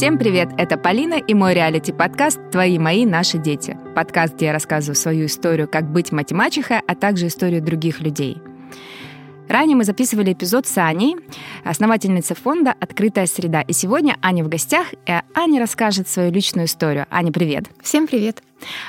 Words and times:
Всем 0.00 0.16
привет! 0.16 0.48
Это 0.56 0.78
Полина 0.78 1.16
и 1.16 1.34
мой 1.34 1.52
реалити-подкаст 1.52 2.40
«Твои, 2.50 2.78
мои, 2.78 3.04
наши 3.04 3.36
дети». 3.36 3.76
Подкаст, 3.94 4.34
где 4.34 4.46
я 4.46 4.54
рассказываю 4.54 4.96
свою 4.96 5.26
историю, 5.26 5.68
как 5.68 5.92
быть 5.92 6.10
мать-мачехой, 6.10 6.78
а 6.78 6.94
также 6.94 7.26
историю 7.26 7.60
других 7.60 8.00
людей. 8.00 8.38
Ранее 9.46 9.76
мы 9.76 9.84
записывали 9.84 10.32
эпизод 10.32 10.66
с 10.66 10.78
Аней, 10.78 11.16
основательницей 11.64 12.34
фонда 12.34 12.74
«Открытая 12.80 13.26
среда». 13.26 13.60
И 13.60 13.74
сегодня 13.74 14.16
Аня 14.22 14.42
в 14.42 14.48
гостях, 14.48 14.86
и 15.06 15.12
Аня 15.34 15.60
расскажет 15.60 16.08
свою 16.08 16.32
личную 16.32 16.64
историю. 16.64 17.04
Аня, 17.10 17.30
привет! 17.30 17.66
Всем 17.82 18.06
привет! 18.06 18.42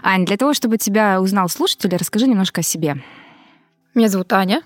Аня, 0.03 0.25
для 0.25 0.37
того, 0.37 0.53
чтобы 0.53 0.77
тебя 0.77 1.19
узнал 1.19 1.49
слушатель, 1.49 1.93
расскажи 1.93 2.25
немножко 2.25 2.61
о 2.61 2.63
себе. 2.63 3.03
Меня 3.95 4.07
зовут 4.07 4.31
Аня, 4.31 4.61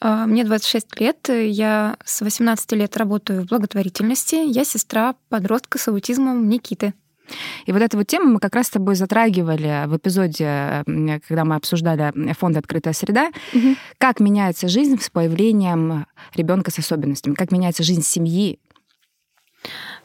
мне 0.00 0.44
26 0.44 1.00
лет, 1.00 1.28
я 1.28 1.96
с 2.04 2.20
18 2.20 2.72
лет 2.72 2.96
работаю 2.96 3.42
в 3.42 3.46
благотворительности. 3.46 4.36
Я 4.36 4.64
сестра 4.64 5.14
подростка 5.28 5.78
с 5.78 5.88
аутизмом 5.88 6.48
Никиты. 6.48 6.94
И 7.66 7.72
вот 7.72 7.82
эту 7.82 7.98
вот 7.98 8.06
тему 8.06 8.32
мы 8.32 8.40
как 8.40 8.54
раз 8.54 8.68
с 8.68 8.70
тобой 8.70 8.94
затрагивали 8.94 9.84
в 9.86 9.96
эпизоде, 9.96 10.82
когда 10.86 11.44
мы 11.44 11.56
обсуждали 11.56 12.32
фонд 12.32 12.56
«Открытая 12.56 12.94
среда». 12.94 13.30
Угу. 13.54 13.76
Как 13.98 14.20
меняется 14.20 14.68
жизнь 14.68 15.00
с 15.00 15.10
появлением 15.10 16.06
ребенка 16.34 16.70
с 16.70 16.78
особенностями? 16.78 17.34
Как 17.34 17.52
меняется 17.52 17.82
жизнь 17.82 18.02
семьи? 18.02 18.58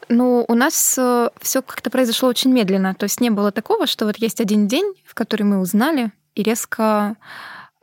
Ну, 0.08 0.44
у 0.48 0.54
нас 0.54 0.96
э, 0.98 1.30
все 1.40 1.62
как-то 1.62 1.88
произошло 1.88 2.28
очень 2.28 2.52
медленно. 2.52 2.94
То 2.94 3.04
есть 3.04 3.20
не 3.20 3.30
было 3.30 3.52
такого, 3.52 3.86
что 3.86 4.04
вот 4.04 4.18
есть 4.18 4.40
один 4.40 4.66
день, 4.66 4.92
в 5.06 5.14
который 5.14 5.44
мы 5.44 5.60
узнали, 5.60 6.12
и 6.34 6.42
резко 6.42 7.16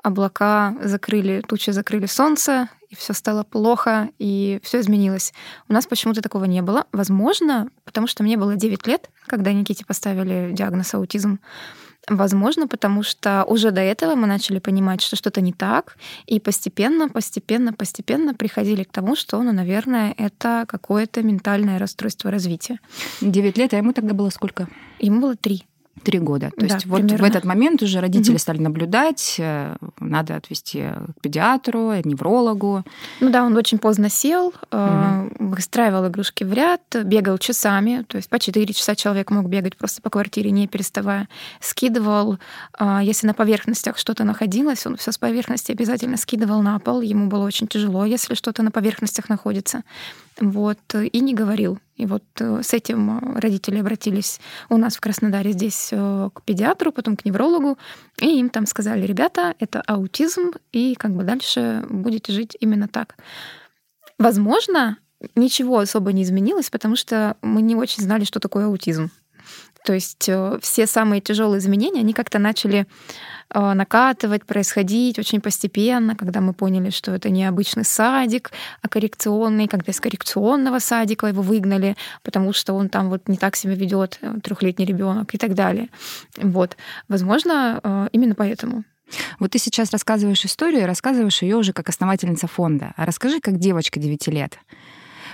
облака 0.04 0.76
закрыли, 0.82 1.42
тучи 1.48 1.72
закрыли 1.72 2.06
солнце, 2.06 2.70
и 2.90 2.96
все 2.96 3.14
стало 3.14 3.44
плохо, 3.44 4.10
и 4.20 4.60
все 4.64 4.82
изменилось. 4.82 5.34
У 5.70 5.74
нас 5.74 5.86
почему-то 5.88 6.22
такого 6.22 6.46
не 6.46 6.62
было. 6.62 6.86
Возможно, 6.92 7.70
потому 7.86 8.08
что 8.08 8.24
мне 8.24 8.38
было 8.38 8.56
9 8.56 8.88
лет, 8.88 9.10
когда 9.28 9.54
Никите 9.54 9.86
поставили 9.86 10.52
диагноз 10.52 10.94
аутизм. 10.94 11.40
Возможно, 12.10 12.68
потому 12.68 13.04
что 13.04 13.44
уже 13.46 13.72
до 13.72 13.82
этого 13.82 14.16
мы 14.16 14.28
начали 14.28 14.60
понимать, 14.60 15.02
что 15.02 15.16
что-то 15.16 15.40
не 15.40 15.54
так, 15.54 15.98
и 16.26 16.40
постепенно, 16.40 17.08
постепенно, 17.10 17.74
постепенно 17.74 18.34
приходили 18.34 18.84
к 18.84 18.92
тому, 18.92 19.16
что, 19.16 19.42
ну, 19.42 19.52
наверное, 19.52 20.14
это 20.18 20.66
какое-то 20.68 21.22
ментальное 21.22 21.78
расстройство 21.78 22.32
развития. 22.32 22.80
9 23.22 23.58
лет, 23.58 23.74
а 23.74 23.78
ему 23.78 23.94
тогда 23.94 24.14
было 24.14 24.30
сколько? 24.32 24.68
Ему 25.00 25.22
было 25.22 25.36
3. 25.36 25.64
Три 26.04 26.20
года. 26.20 26.52
То 26.58 26.66
да, 26.66 26.74
есть 26.76 26.86
вот 26.88 27.04
в 27.04 27.24
этот 27.24 27.44
момент 27.44 27.84
уже 27.84 28.00
родители 28.00 28.34
угу. 28.34 28.40
стали 28.40 28.58
наблюдать, 28.58 29.36
э, 29.38 29.76
надо 30.00 30.36
отвезти 30.36 30.82
к 30.82 31.22
педиатру, 31.22 31.94
неврологу. 32.04 32.84
Ну 33.20 33.30
да, 33.30 33.44
он 33.44 33.56
очень 33.56 33.78
поздно 33.78 34.10
сел, 34.10 34.54
угу. 34.72 35.32
выстраивал 35.40 36.08
игрушки 36.08 36.44
в 36.44 36.54
ряд, 36.54 36.82
бегал 37.04 37.38
часами, 37.38 38.04
то 38.08 38.18
есть 38.18 38.30
по 38.30 38.40
4 38.40 38.74
часа 38.74 38.96
человек 38.96 39.30
мог 39.30 39.48
бегать 39.48 39.78
просто 39.78 40.02
по 40.02 40.10
квартире, 40.10 40.50
не 40.52 40.68
переставая. 40.68 41.28
Скидывал, 41.60 42.40
если 43.02 43.28
на 43.28 43.34
поверхностях 43.34 43.98
что-то 43.98 44.24
находилось, 44.24 44.88
он 44.88 44.96
все 44.96 45.12
с 45.12 45.18
поверхности 45.18 45.72
обязательно 45.72 46.18
скидывал 46.18 46.62
на 46.62 46.80
пол. 46.80 47.02
Ему 47.02 47.28
было 47.28 47.46
очень 47.46 47.68
тяжело, 47.68 48.06
если 48.06 48.34
что-то 48.34 48.64
на 48.64 48.72
поверхностях 48.72 49.30
находится 49.30 49.84
вот, 50.40 50.80
и 50.96 51.20
не 51.20 51.34
говорил. 51.34 51.80
И 52.02 52.08
вот 52.08 52.24
э, 52.40 52.64
с 52.64 52.74
этим 52.74 53.20
э, 53.20 53.40
родители 53.40 53.78
обратились 53.78 54.40
у 54.70 54.78
нас 54.78 54.96
в 54.96 55.02
Краснодаре 55.02 55.52
здесь 55.52 55.90
э, 55.92 56.30
к 56.34 56.42
педиатру, 56.42 56.92
потом 56.92 57.16
к 57.16 57.26
неврологу, 57.26 57.78
и 58.20 58.40
им 58.40 58.50
там 58.50 58.66
сказали, 58.66 59.06
ребята, 59.06 59.54
это 59.60 59.82
аутизм, 59.82 60.50
и 60.72 60.96
как 60.96 61.12
бы 61.12 61.24
дальше 61.24 61.86
будете 61.88 62.34
жить 62.34 62.58
именно 62.60 62.88
так. 62.88 63.18
Возможно, 64.18 64.98
ничего 65.36 65.78
особо 65.78 66.12
не 66.12 66.24
изменилось, 66.24 66.72
потому 66.72 66.96
что 66.96 67.38
мы 67.44 67.62
не 67.62 67.76
очень 67.76 68.02
знали, 68.02 68.24
что 68.24 68.40
такое 68.40 68.66
аутизм. 68.66 69.12
То 69.84 69.94
есть 69.94 70.30
все 70.62 70.88
самые 70.88 71.22
тяжелые 71.22 71.60
изменения, 71.60 72.02
они 72.02 72.14
как-то 72.14 72.40
начали 72.40 72.86
Э, 73.54 73.74
накатывать, 73.74 74.46
происходить 74.46 75.20
очень 75.20 75.42
постепенно, 75.42 76.16
когда 76.16 76.40
мы 76.40 76.54
поняли, 76.54 76.90
что 76.90 77.12
это 77.12 77.30
не 77.30 77.44
обычный 77.46 77.84
садик, 77.84 78.52
а 78.82 78.88
коррекционный, 78.88 79.68
когда 79.68 79.92
из 79.92 80.00
коррекционного 80.00 80.80
садика 80.80 81.28
его 81.28 81.42
выгнали, 81.42 81.98
потому 82.24 82.54
что 82.54 82.74
он 82.74 82.88
там 82.88 83.10
вот 83.10 83.28
не 83.28 83.36
так 83.36 83.58
себя 83.58 83.76
ведет, 83.76 84.20
э, 84.22 84.36
трехлетний 84.42 84.86
ребенок 84.86 85.36
и 85.36 85.38
так 85.38 85.54
далее. 85.54 85.90
Вот. 86.38 86.78
Возможно, 87.10 87.82
э, 87.84 88.08
именно 88.14 88.36
поэтому. 88.36 88.86
Вот 89.40 89.52
ты 89.52 89.60
сейчас 89.60 89.92
рассказываешь 89.92 90.46
историю, 90.46 90.86
рассказываешь 90.86 91.42
ее 91.42 91.58
уже 91.58 91.74
как 91.74 91.90
основательница 91.90 92.48
фонда. 92.48 92.94
А 92.96 93.06
расскажи, 93.06 93.42
как 93.42 93.58
девочка 93.58 94.00
9 94.00 94.28
лет. 94.30 94.58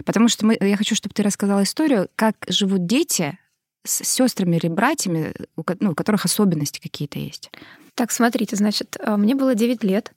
Потому 0.05 0.27
что 0.27 0.47
мы, 0.47 0.57
я 0.59 0.75
хочу, 0.75 0.95
чтобы 0.95 1.13
ты 1.13 1.21
рассказала 1.21 1.61
историю, 1.61 2.07
как 2.15 2.35
живут 2.47 2.87
дети 2.87 3.37
с 3.87 4.03
сестрами 4.03 4.57
или 4.57 4.67
братьями, 4.67 5.33
у, 5.55 5.63
ну, 5.79 5.91
у 5.91 5.95
которых 5.95 6.25
особенности 6.25 6.79
какие-то 6.79 7.19
есть. 7.19 7.49
Так, 7.95 8.11
смотрите, 8.11 8.55
значит, 8.55 8.97
а, 8.99 9.17
мне 9.17 9.35
было 9.35 9.55
9 9.55 9.83
лет. 9.83 10.13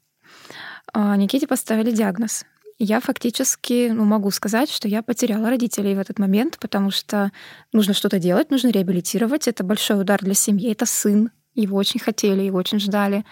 А, 0.93 1.17
Никите 1.17 1.47
поставили 1.47 1.91
диагноз. 1.91 2.45
Я 2.79 3.01
фактически 3.01 3.91
ну, 3.93 4.05
могу 4.05 4.31
сказать, 4.31 4.71
что 4.71 4.89
я 4.89 5.03
потеряла 5.03 5.51
родителей 5.51 5.95
в 5.95 5.99
этот 5.99 6.19
момент, 6.19 6.59
потому 6.59 6.91
что 6.91 7.31
нужно 7.73 7.93
что-то 7.93 8.19
делать, 8.19 8.51
нужно 8.51 8.69
реабилитировать. 8.69 9.49
Это 9.49 9.65
большой 9.65 10.01
удар 10.01 10.21
для 10.23 10.35
семьи. 10.35 10.73
Это 10.73 10.87
сын. 10.87 11.31
Его 11.55 11.77
очень 11.77 12.01
хотели, 12.01 12.43
его 12.43 12.59
очень 12.59 12.81
ждали. 12.81 13.25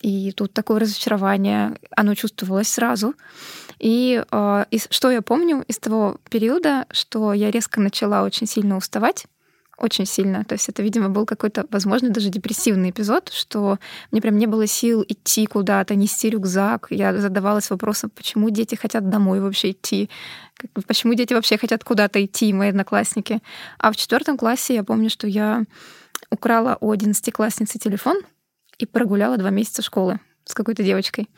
И 0.00 0.32
тут 0.32 0.54
такое 0.54 0.80
разочарование, 0.80 1.78
оно 1.94 2.14
чувствовалось 2.14 2.68
сразу. 2.68 3.14
И, 3.78 4.24
э, 4.30 4.64
и 4.70 4.78
что 4.88 5.10
я 5.10 5.20
помню 5.20 5.64
из 5.68 5.78
того 5.78 6.18
периода, 6.30 6.86
что 6.90 7.32
я 7.34 7.50
резко 7.50 7.80
начала 7.80 8.22
очень 8.22 8.46
сильно 8.46 8.76
уставать 8.76 9.26
очень 9.76 10.06
сильно. 10.06 10.44
То 10.44 10.54
есть 10.54 10.68
это, 10.68 10.82
видимо, 10.82 11.08
был 11.08 11.26
какой-то, 11.26 11.66
возможно, 11.70 12.10
даже 12.10 12.28
депрессивный 12.28 12.90
эпизод, 12.90 13.30
что 13.32 13.78
мне 14.10 14.20
прям 14.20 14.38
не 14.38 14.46
было 14.46 14.66
сил 14.66 15.04
идти 15.06 15.46
куда-то, 15.46 15.94
нести 15.94 16.30
рюкзак. 16.30 16.88
Я 16.90 17.16
задавалась 17.18 17.70
вопросом, 17.70 18.10
почему 18.10 18.50
дети 18.50 18.74
хотят 18.74 19.08
домой 19.08 19.40
вообще 19.40 19.72
идти, 19.72 20.10
почему 20.86 21.14
дети 21.14 21.34
вообще 21.34 21.58
хотят 21.58 21.84
куда-то 21.84 22.24
идти, 22.24 22.52
мои 22.52 22.68
одноклассники. 22.68 23.40
А 23.78 23.92
в 23.92 23.96
четвертом 23.96 24.36
классе 24.36 24.74
я 24.74 24.84
помню, 24.84 25.10
что 25.10 25.26
я 25.26 25.64
украла 26.30 26.78
у 26.80 26.90
одиннадцатиклассницы 26.90 27.78
телефон 27.78 28.18
и 28.78 28.86
прогуляла 28.86 29.36
два 29.36 29.50
месяца 29.50 29.82
школы 29.82 30.20
с 30.44 30.54
какой-то 30.54 30.82
девочкой. 30.82 31.28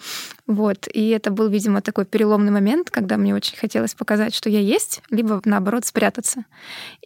Вот. 0.46 0.88
И 0.92 1.08
это 1.10 1.30
был, 1.30 1.48
видимо, 1.48 1.80
такой 1.80 2.04
переломный 2.04 2.52
момент, 2.52 2.90
когда 2.90 3.16
мне 3.16 3.34
очень 3.34 3.56
хотелось 3.56 3.94
показать, 3.94 4.34
что 4.34 4.50
я 4.50 4.60
есть, 4.60 5.02
либо, 5.10 5.40
наоборот, 5.44 5.84
спрятаться. 5.84 6.44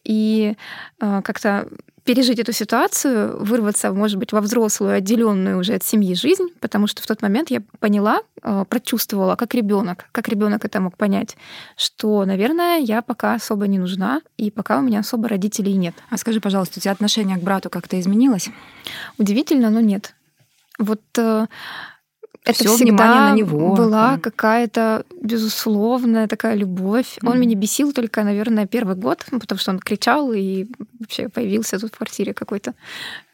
И 0.05 0.57
э, 1.01 1.21
как-то 1.23 1.69
пережить 2.05 2.39
эту 2.39 2.53
ситуацию, 2.53 3.43
вырваться, 3.45 3.93
может 3.93 4.19
быть, 4.19 4.33
во 4.33 4.41
взрослую, 4.41 4.95
отделенную 4.95 5.59
уже 5.59 5.75
от 5.75 5.85
семьи 5.85 6.15
жизнь, 6.15 6.49
потому 6.61 6.87
что 6.87 7.03
в 7.03 7.07
тот 7.07 7.23
момент 7.23 7.51
я 7.51 7.63
поняла, 7.79 8.21
э, 8.43 8.65
прочувствовала, 8.69 9.37
как 9.37 9.55
ребенок, 9.55 10.07
как 10.13 10.29
ребенок 10.29 10.65
это 10.65 10.81
мог 10.81 10.97
понять, 10.97 11.37
что, 11.77 12.25
наверное, 12.25 12.79
я 12.79 13.03
пока 13.03 13.35
особо 13.35 13.67
не 13.67 13.79
нужна, 13.79 14.23
и 14.39 14.51
пока 14.51 14.79
у 14.79 14.83
меня 14.83 15.01
особо 15.01 15.29
родителей 15.29 15.75
нет. 15.75 15.95
А 16.09 16.17
скажи, 16.17 16.41
пожалуйста, 16.41 16.79
у 16.79 16.81
тебя 16.81 16.93
отношение 16.93 17.37
к 17.37 17.43
брату 17.43 17.71
как-то 17.71 18.01
изменилось? 18.01 18.49
Удивительно, 19.19 19.71
но 19.71 19.81
нет. 19.81 20.15
Вот 20.81 21.01
э, 21.19 21.47
это 22.43 22.65
Всё 22.65 22.77
внимание 22.77 23.33
на 23.33 23.35
него. 23.35 23.75
была 23.75 24.17
какая-то 24.17 25.05
безусловная 25.21 26.27
такая 26.27 26.55
любовь. 26.55 27.19
Mm-hmm. 27.19 27.31
Он 27.31 27.39
меня 27.39 27.55
бесил 27.55 27.93
только, 27.93 28.25
наверное, 28.25 28.67
первый 28.67 28.97
год, 28.97 29.27
ну, 29.31 29.41
потому 29.41 29.59
что 29.59 29.73
он 29.73 29.79
кричал 29.79 30.33
и 30.33 30.67
вообще 30.99 31.29
появился 31.29 31.79
тут 31.79 31.93
в 31.93 31.99
квартире 31.99 32.33
какой-то. 32.33 32.73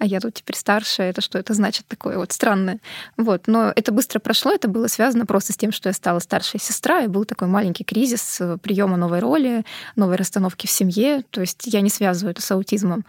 А 0.01 0.07
я 0.07 0.19
тут 0.19 0.34
теперь 0.34 0.57
старше. 0.57 1.03
Это 1.03 1.21
что 1.21 1.39
это 1.39 1.55
значит 1.55 1.87
такое 1.87 2.19
вот 2.19 2.33
странное? 2.33 2.81
Вот. 3.17 3.47
Но 3.47 3.73
это 3.77 3.93
быстро 3.93 4.19
прошло. 4.19 4.51
Это 4.51 4.67
было 4.67 4.89
связано 4.89 5.25
просто 5.25 5.53
с 5.53 5.57
тем, 5.57 5.71
что 5.71 5.89
я 5.89 5.93
стала 5.93 6.19
старшей 6.19 6.59
сестра, 6.59 7.03
и 7.03 7.07
был 7.07 7.25
такой 7.25 7.47
маленький 7.47 7.84
кризис 7.84 8.41
э, 8.41 8.59
приема 8.60 8.97
новой 8.97 9.21
роли, 9.21 9.65
новой 9.95 10.16
расстановки 10.16 10.66
в 10.66 10.71
семье. 10.71 11.22
То 11.31 11.43
есть 11.43 11.63
я 11.66 11.81
не 11.81 11.91
связываю 11.91 12.33
это 12.33 12.43
с 12.43 12.51
аутизмом. 12.51 13.04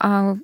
А 0.00 0.36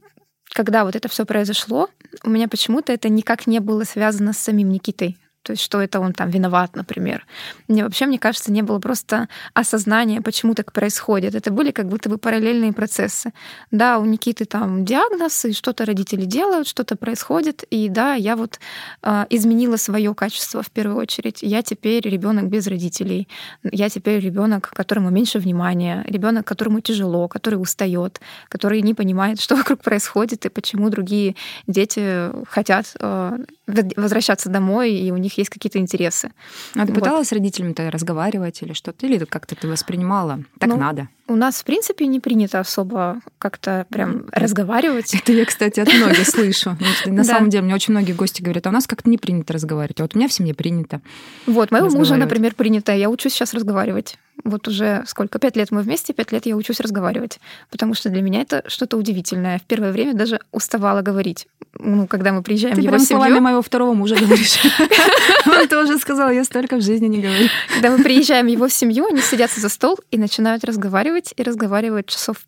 когда 0.53 0.85
вот 0.85 0.94
это 0.94 1.09
все 1.09 1.25
произошло, 1.25 1.89
у 2.25 2.31
меня 2.31 2.49
почему-то 2.49 2.93
это 2.93 3.09
никак 3.09 3.47
не 3.47 3.61
было 3.61 3.85
связано 3.85 4.32
с 4.32 4.38
самим 4.38 4.69
Никитой. 4.69 5.17
То 5.43 5.53
есть, 5.53 5.62
что 5.62 5.81
это 5.81 6.00
он 6.00 6.12
там 6.12 6.31
виноват, 6.31 6.77
например. 6.77 7.27
Мне 7.69 7.85
вообще, 7.85 8.06
мне 8.06 8.19
кажется, 8.19 8.53
не 8.53 8.62
было 8.62 8.79
просто 8.79 9.29
осознания, 9.55 10.21
почему 10.21 10.55
так 10.55 10.73
происходит. 10.73 11.35
Это 11.35 11.50
были 11.50 11.73
как 11.73 11.89
будто 11.89 12.09
бы 12.09 12.19
параллельные 12.19 12.73
процессы. 12.73 13.33
Да, 13.71 13.99
у 13.99 14.05
Никиты 14.05 14.44
там 14.44 14.85
диагноз, 14.85 15.44
и 15.44 15.53
что-то 15.53 15.85
родители 15.85 16.25
делают, 16.25 16.69
что-то 16.69 16.97
происходит. 16.97 17.65
И 17.71 17.89
да, 17.89 18.15
я 18.15 18.37
вот 18.37 18.61
э, 19.03 19.27
изменила 19.31 19.77
свое 19.77 20.15
качество 20.15 20.62
в 20.62 20.71
первую 20.71 20.99
очередь. 20.99 21.43
Я 21.43 21.62
теперь 21.62 22.09
ребенок 22.09 22.49
без 22.49 22.67
родителей. 22.67 23.29
Я 23.65 23.89
теперь 23.89 24.21
ребенок, 24.21 24.71
которому 24.71 25.11
меньше 25.11 25.39
внимания, 25.39 26.05
ребенок, 26.06 26.47
которому 26.47 26.81
тяжело, 26.81 27.27
который 27.29 27.56
устает, 27.56 28.21
который 28.49 28.81
не 28.83 28.94
понимает, 28.94 29.41
что 29.43 29.56
вокруг 29.56 29.81
происходит 29.81 30.47
и 30.47 30.49
почему 30.49 30.89
другие 30.89 31.35
дети 31.67 32.31
хотят 32.49 32.94
э, 33.00 33.39
возвращаться 33.67 34.49
домой, 34.49 34.93
и 34.93 35.11
у 35.12 35.17
них 35.17 35.38
есть 35.38 35.50
какие-то 35.50 35.79
интересы. 35.79 36.32
А 36.75 36.87
ты 36.87 36.93
вот. 36.93 37.00
пыталась 37.00 37.29
с 37.29 37.32
родителями-то 37.32 37.91
разговаривать 37.91 38.62
или 38.62 38.73
что-то? 38.73 39.06
Или 39.06 39.25
как-то 39.25 39.55
ты 39.55 39.69
воспринимала? 39.69 40.41
Так 40.59 40.69
ну, 40.69 40.76
надо? 40.76 41.09
У 41.32 41.37
нас, 41.37 41.62
в 41.62 41.64
принципе, 41.64 42.06
не 42.06 42.20
принято 42.20 42.61
особо 42.61 43.23
как-то 43.38 43.87
прям 43.88 44.26
разговаривать. 44.32 45.14
Это 45.14 45.32
я, 45.32 45.46
кстати, 45.46 45.81
от 45.81 45.90
многих 45.90 46.29
слышу. 46.29 46.76
На 47.06 47.25
самом 47.25 47.49
деле, 47.49 47.64
мне 47.64 47.75
очень 47.75 47.94
многие 47.94 48.12
гости 48.12 48.43
говорят, 48.43 48.67
а 48.67 48.69
у 48.69 48.73
нас 48.73 48.87
как-то 48.87 49.08
не 49.08 49.17
принято 49.17 49.55
разговаривать. 49.55 49.99
А 50.00 50.02
вот 50.02 50.14
у 50.14 50.19
меня 50.19 50.29
в 50.29 50.32
семье 50.34 50.52
принято. 50.52 51.00
Вот, 51.46 51.70
моего 51.70 51.88
мужа, 51.88 52.17
например, 52.17 52.55
принято. 52.55 52.93
Я 52.94 53.08
учусь 53.08 53.32
сейчас 53.32 53.55
разговаривать. 53.55 54.19
Вот 54.44 54.67
уже 54.67 55.05
сколько? 55.06 55.38
Пять 55.38 55.56
лет 55.56 55.70
мы 55.70 55.82
вместе, 55.82 56.12
пять 56.12 56.32
лет 56.32 56.46
я 56.46 56.56
учусь 56.56 56.81
разговаривать. 56.81 57.38
Потому 57.70 57.94
что 57.94 58.08
для 58.08 58.23
меня 58.23 58.40
это 58.40 58.64
что-то 58.67 58.96
удивительное. 58.96 59.58
В 59.58 59.62
первое 59.62 59.93
время 59.93 60.14
даже 60.14 60.40
уставала 60.50 61.00
говорить. 61.00 61.46
Ну, 61.79 62.06
когда 62.06 62.32
мы 62.32 62.43
приезжаем 62.43 62.75
Ты 62.75 62.81
в 62.81 62.84
его 62.84 62.93
прям 62.93 63.05
семью... 63.05 63.23
словами 63.23 63.40
моего 63.40 63.62
второго 63.62 63.94
мужа 63.94 64.17
говоришь. 64.17 64.58
Он 65.46 65.69
тоже 65.69 65.99
сказал, 65.99 66.31
я 66.31 66.44
столько 66.44 66.76
в 66.76 66.82
жизни 66.82 67.06
не 67.06 67.20
говорю. 67.20 67.49
Когда 67.73 67.96
мы 67.96 68.02
приезжаем 68.02 68.46
в 68.46 68.50
его 68.50 68.69
семью, 68.69 69.06
они 69.06 69.20
садятся 69.20 69.61
за 69.61 69.69
стол 69.69 69.99
и 70.11 70.19
начинают 70.19 70.64
разговаривать, 70.64 71.22
и 71.37 71.43
разговаривают 71.43 72.09
часов 72.09 72.47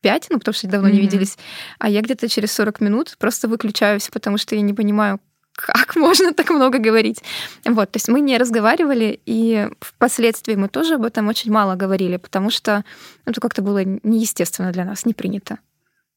пять, 0.00 0.28
ну, 0.30 0.38
потому 0.38 0.54
что 0.54 0.68
давно 0.68 0.88
не 0.88 1.00
виделись, 1.00 1.36
а 1.78 1.88
я 1.88 2.00
где-то 2.00 2.28
через 2.28 2.52
40 2.52 2.80
минут 2.80 3.16
просто 3.18 3.48
выключаюсь, 3.48 4.08
потому 4.12 4.38
что 4.38 4.54
я 4.54 4.60
не 4.60 4.72
понимаю, 4.72 5.20
как 5.56 5.96
можно 5.96 6.32
так 6.32 6.50
много 6.50 6.78
говорить? 6.78 7.22
Вот, 7.64 7.90
то 7.90 7.96
есть 7.96 8.08
мы 8.08 8.20
не 8.20 8.38
разговаривали, 8.38 9.20
и 9.26 9.68
впоследствии 9.80 10.54
мы 10.54 10.68
тоже 10.68 10.94
об 10.94 11.04
этом 11.04 11.28
очень 11.28 11.50
мало 11.50 11.74
говорили, 11.74 12.18
потому 12.18 12.50
что 12.50 12.84
это 13.24 13.40
как-то 13.40 13.62
было 13.62 13.82
неестественно 13.84 14.72
для 14.72 14.84
нас, 14.84 15.06
не 15.06 15.14
принято. 15.14 15.58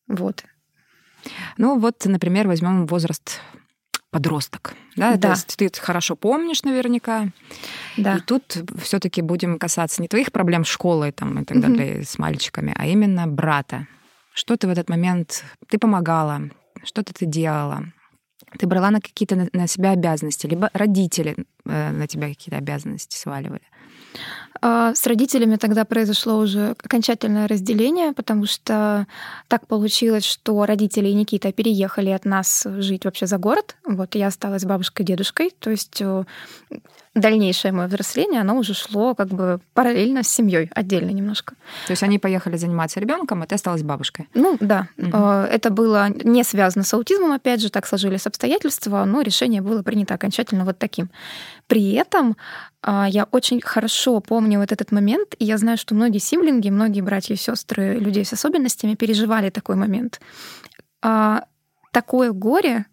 Вот. 0.08 0.44
Ну 1.58 1.80
вот, 1.80 2.06
например, 2.06 2.48
возьмем 2.48 2.86
возраст 2.86 3.40
подросток. 4.12 4.74
Да? 4.96 5.16
да. 5.16 5.18
То 5.18 5.30
есть 5.30 5.58
ты 5.58 5.70
хорошо 5.80 6.16
помнишь 6.16 6.64
наверняка. 6.64 7.30
Да. 7.98 8.18
И 8.18 8.20
тут 8.22 8.58
все-таки 8.82 9.22
будем 9.22 9.60
касаться 9.60 10.02
не 10.02 10.08
твоих 10.08 10.32
проблем 10.32 10.66
с 10.66 10.68
школой 10.68 11.12
там, 11.12 11.40
и 11.40 11.46
так 11.46 11.60
далее, 11.60 12.04
с 12.04 12.18
мальчиками, 12.18 12.74
а 12.76 12.88
именно 12.88 13.28
брата. 13.28 13.88
Что 14.34 14.56
ты 14.58 14.68
в 14.68 14.72
этот 14.72 14.90
момент... 14.90 15.44
Ты 15.68 15.78
помогала, 15.78 16.42
что-то 16.84 17.14
ты 17.14 17.26
делала, 17.26 17.84
ты 18.58 18.68
брала 18.68 18.90
на 18.90 19.02
какие-то 19.02 19.36
на, 19.36 19.50
на 19.54 19.68
себя 19.68 19.92
обязанности, 19.92 20.48
либо 20.48 20.70
родители 20.74 21.36
э, 21.66 21.92
на 21.92 22.08
тебя 22.08 22.30
какие-то 22.30 22.58
обязанности 22.58 23.16
сваливали? 23.16 23.62
А, 24.62 24.94
с 24.94 25.06
родителями 25.08 25.56
тогда 25.56 25.86
произошло 25.86 26.38
уже 26.38 26.72
окончательное 26.84 27.48
разделение, 27.48 28.14
потому 28.14 28.46
что 28.46 29.08
так 29.48 29.68
получилось, 29.68 30.26
что 30.26 30.66
родители 30.66 31.08
и 31.08 31.14
Никита 31.14 31.52
переехали 31.52 32.10
от 32.10 32.26
нас 32.26 32.66
жить 32.78 33.06
вообще 33.06 33.26
за 33.28 33.38
город. 33.38 33.78
Вот 33.86 34.16
я 34.16 34.28
осталась 34.28 34.64
с 34.64 34.66
бабушкой 34.66 35.04
и 35.04 35.08
дедушкой. 35.08 35.52
То 35.60 35.70
есть 35.70 36.02
э, 36.02 36.24
дальнейшее 37.16 37.72
мое 37.72 37.88
взросление, 37.88 38.42
оно 38.42 38.58
уже 38.58 38.74
шло 38.74 39.16
как 39.16 39.30
бы 39.30 39.60
параллельно 39.74 40.24
с 40.24 40.30
семьей, 40.30 40.70
отдельно 40.74 41.10
немножко. 41.10 41.56
То 41.88 41.92
есть 41.92 42.04
они 42.04 42.20
поехали 42.20 42.56
заниматься 42.56 43.00
ребенком, 43.00 43.42
а 43.42 43.46
ты 43.48 43.56
осталась 43.56 43.82
бабушкой? 43.82 44.30
Ну 44.34 44.58
да. 44.60 44.88
Угу. 44.98 45.18
Это 45.18 45.70
было 45.72 46.10
не 46.10 46.44
связано 46.44 46.84
с 46.84 46.94
аутизмом, 46.94 47.32
опять 47.32 47.62
же, 47.62 47.70
так 47.70 47.88
сложились 47.88 48.28
обстоятельства, 48.28 49.04
но 49.06 49.22
решение 49.22 49.62
было 49.62 49.82
принято 49.82 50.14
окончательно 50.14 50.66
вот 50.66 50.78
таким. 50.78 51.10
При 51.68 51.94
этом 51.94 52.38
а, 52.82 53.08
я 53.10 53.28
очень 53.32 53.62
хорошо 53.62 54.20
помню 54.20 54.60
вот 54.60 54.72
этот 54.72 54.92
момент, 54.92 55.36
и 55.40 55.46
я 55.46 55.58
знаю, 55.58 55.78
что 55.78 55.96
многие 55.96 56.20
сиблинги, 56.20 56.70
многие 56.70 57.02
братья 57.02 57.34
и 57.34 57.38
сестры 57.38 57.96
людей 57.96 58.24
с 58.24 58.34
особенностями 58.34 58.96
переживали 58.96 59.50
такой 59.50 59.76
момент. 59.76 60.20
А, 61.02 61.46
такое 61.92 62.32
горе, 62.32 62.86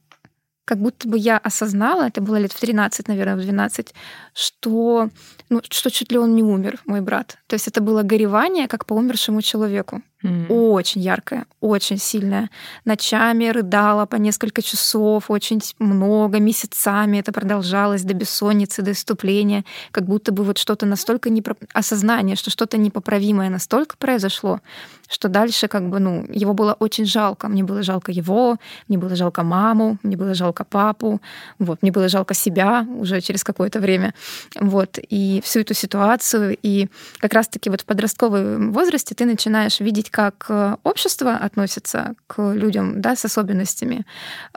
как 0.66 0.78
будто 0.78 1.08
бы 1.08 1.16
я 1.16 1.38
осознала, 1.38 2.08
это 2.08 2.20
было 2.20 2.36
лет 2.36 2.52
в 2.52 2.60
13, 2.60 3.08
наверное, 3.08 3.36
в 3.36 3.40
12, 3.40 3.94
что, 4.34 5.08
ну, 5.48 5.60
что 5.70 5.90
чуть 5.90 6.12
ли 6.12 6.18
он 6.18 6.34
не 6.34 6.42
умер, 6.42 6.80
мой 6.86 7.00
брат. 7.00 7.38
То 7.46 7.54
есть 7.54 7.68
это 7.68 7.80
было 7.80 8.02
горевание, 8.02 8.66
как 8.66 8.84
по 8.84 8.94
умершему 8.94 9.42
человеку. 9.42 10.02
Mm. 10.24 10.46
Очень 10.48 11.02
яркое, 11.02 11.44
очень 11.60 11.98
сильное. 11.98 12.50
Ночами 12.86 13.48
рыдала 13.48 14.06
по 14.06 14.16
несколько 14.16 14.62
часов, 14.62 15.30
очень 15.30 15.60
много, 15.78 16.40
месяцами 16.40 17.18
это 17.18 17.32
продолжалось 17.32 18.02
до 18.02 18.14
бессонницы, 18.14 18.80
до 18.80 18.92
иступления, 18.92 19.64
как 19.90 20.04
будто 20.04 20.32
бы 20.32 20.42
вот 20.42 20.56
что-то 20.56 20.86
настолько 20.86 21.28
непро... 21.28 21.54
осознание, 21.74 22.34
что 22.34 22.50
что-то 22.50 22.78
непоправимое 22.78 23.50
настолько 23.50 23.96
произошло, 23.98 24.60
что 25.08 25.28
дальше 25.28 25.68
как 25.68 25.88
бы, 25.88 25.98
ну, 26.00 26.26
его 26.30 26.54
было 26.54 26.72
очень 26.72 27.04
жалко. 27.04 27.48
Мне 27.48 27.62
было 27.62 27.82
жалко 27.82 28.10
его, 28.10 28.56
мне 28.88 28.96
было 28.96 29.14
жалко 29.16 29.42
маму, 29.42 29.98
мне 30.02 30.16
было 30.16 30.34
жалко 30.34 30.64
папу, 30.64 31.20
вот, 31.58 31.82
мне 31.82 31.92
было 31.92 32.08
жалко 32.08 32.32
себя 32.34 32.86
уже 32.98 33.20
через 33.20 33.44
какое-то 33.44 33.80
время, 33.80 34.14
вот, 34.58 34.98
и 34.98 35.42
всю 35.44 35.60
эту 35.60 35.74
ситуацию, 35.74 36.56
и 36.62 36.88
как 37.18 37.34
раз-таки 37.34 37.68
вот 37.70 37.82
в 37.82 37.84
подростковом 37.84 38.72
возрасте 38.72 39.14
ты 39.14 39.26
начинаешь 39.26 39.80
видеть, 39.80 40.10
как 40.16 40.46
э, 40.48 40.76
общество 40.82 41.34
относится 41.36 42.14
к 42.26 42.54
людям, 42.54 43.02
да, 43.02 43.16
с 43.16 43.26
особенностями, 43.26 44.06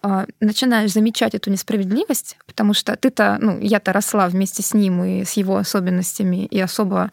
а, 0.01 0.25
начинаешь 0.39 0.93
замечать 0.93 1.35
эту 1.35 1.49
несправедливость, 1.49 2.37
потому 2.47 2.73
что 2.73 2.95
ты-то, 2.95 3.37
ну, 3.41 3.59
я-то 3.59 3.91
росла 3.91 4.29
вместе 4.29 4.63
с 4.63 4.73
ним 4.73 5.03
и 5.03 5.25
с 5.25 5.33
его 5.33 5.57
особенностями, 5.57 6.45
и 6.45 6.61
особо 6.61 7.11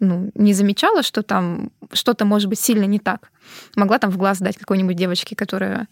ну, 0.00 0.30
не 0.34 0.54
замечала, 0.54 1.02
что 1.02 1.22
там 1.22 1.70
что-то 1.92 2.24
может 2.24 2.48
быть 2.48 2.60
сильно 2.60 2.84
не 2.84 2.98
так. 2.98 3.30
Могла 3.76 3.98
там 3.98 4.10
в 4.10 4.16
глаз 4.16 4.38
дать 4.38 4.58
какой-нибудь 4.58 4.96
девочке, 4.96 5.34
которая 5.34 5.88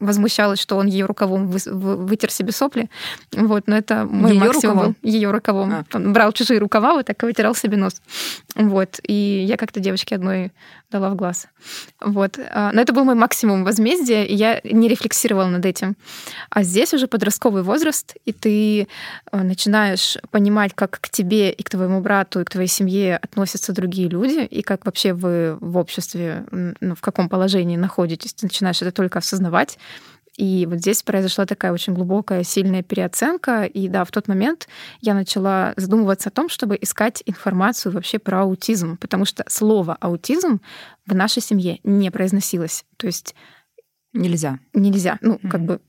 возмущалась, 0.00 0.60
что 0.60 0.76
он 0.76 0.86
ее 0.86 1.06
рукавом 1.06 1.48
вы, 1.48 1.58
вытер 1.66 2.30
себе 2.30 2.52
сопли. 2.52 2.90
Вот, 3.32 3.66
но 3.66 3.76
это 3.76 4.04
мой 4.04 4.32
ее 4.32 4.40
максимум 4.40 4.76
рукавом? 4.76 4.96
был. 5.02 5.10
Ее 5.10 5.30
рукавом. 5.30 5.72
А. 5.72 5.84
Он 5.94 6.12
брал 6.12 6.32
чужие 6.32 6.60
рукава, 6.60 6.94
вот 6.94 7.06
так 7.06 7.22
и 7.22 7.26
вытирал 7.26 7.54
себе 7.54 7.76
нос. 7.76 8.00
Вот. 8.54 9.00
И 9.02 9.44
я 9.46 9.56
как-то 9.56 9.80
девочке 9.80 10.14
одной 10.14 10.52
дала 10.90 11.10
в 11.10 11.16
глаз. 11.16 11.48
Вот. 12.00 12.38
А, 12.50 12.70
но 12.72 12.80
это 12.80 12.92
был 12.92 13.04
мой 13.04 13.14
максимум 13.14 13.64
возмездия, 13.64 14.24
и 14.24 14.34
я 14.34 14.60
не 14.64 14.88
рефлексировала 14.88 15.46
над 15.46 15.64
этим. 15.66 15.96
А 16.50 16.62
здесь 16.62 16.94
уже 16.94 17.06
подростковый 17.06 17.62
возраст, 17.62 18.14
и 18.24 18.32
ты 18.32 18.88
а, 19.30 19.42
начинаешь 19.42 20.16
понимать, 20.30 20.72
как 20.74 21.00
к 21.00 21.08
тебе 21.08 21.50
и 21.50 21.62
к 21.62 21.70
твоему 21.70 22.00
брату, 22.00 22.40
и 22.40 22.44
к 22.44 22.50
твоей 22.50 22.68
семье 22.68 23.07
относятся 23.16 23.72
другие 23.72 24.08
люди, 24.08 24.44
и 24.44 24.62
как 24.62 24.84
вообще 24.86 25.12
вы 25.12 25.56
в 25.60 25.76
обществе 25.76 26.44
ну, 26.50 26.94
в 26.94 27.00
каком 27.00 27.28
положении 27.28 27.76
находитесь, 27.76 28.34
ты 28.34 28.46
начинаешь 28.46 28.82
это 28.82 28.92
только 28.92 29.18
осознавать. 29.18 29.78
И 30.38 30.66
вот 30.66 30.78
здесь 30.78 31.02
произошла 31.02 31.46
такая 31.46 31.72
очень 31.72 31.94
глубокая, 31.94 32.44
сильная 32.44 32.84
переоценка. 32.84 33.64
И 33.64 33.88
да, 33.88 34.04
в 34.04 34.12
тот 34.12 34.28
момент 34.28 34.68
я 35.00 35.14
начала 35.14 35.74
задумываться 35.76 36.28
о 36.28 36.32
том, 36.32 36.48
чтобы 36.48 36.78
искать 36.80 37.24
информацию 37.26 37.92
вообще 37.92 38.20
про 38.20 38.42
аутизм, 38.42 38.96
потому 38.98 39.24
что 39.24 39.44
слово 39.48 39.96
аутизм 40.00 40.60
в 41.06 41.14
нашей 41.14 41.42
семье 41.42 41.80
не 41.82 42.12
произносилось. 42.12 42.84
То 42.98 43.08
есть 43.08 43.34
нельзя. 44.12 44.60
Нельзя. 44.74 45.18
Ну, 45.22 45.34
mm-hmm. 45.34 45.48
как 45.48 45.62
бы 45.62 45.80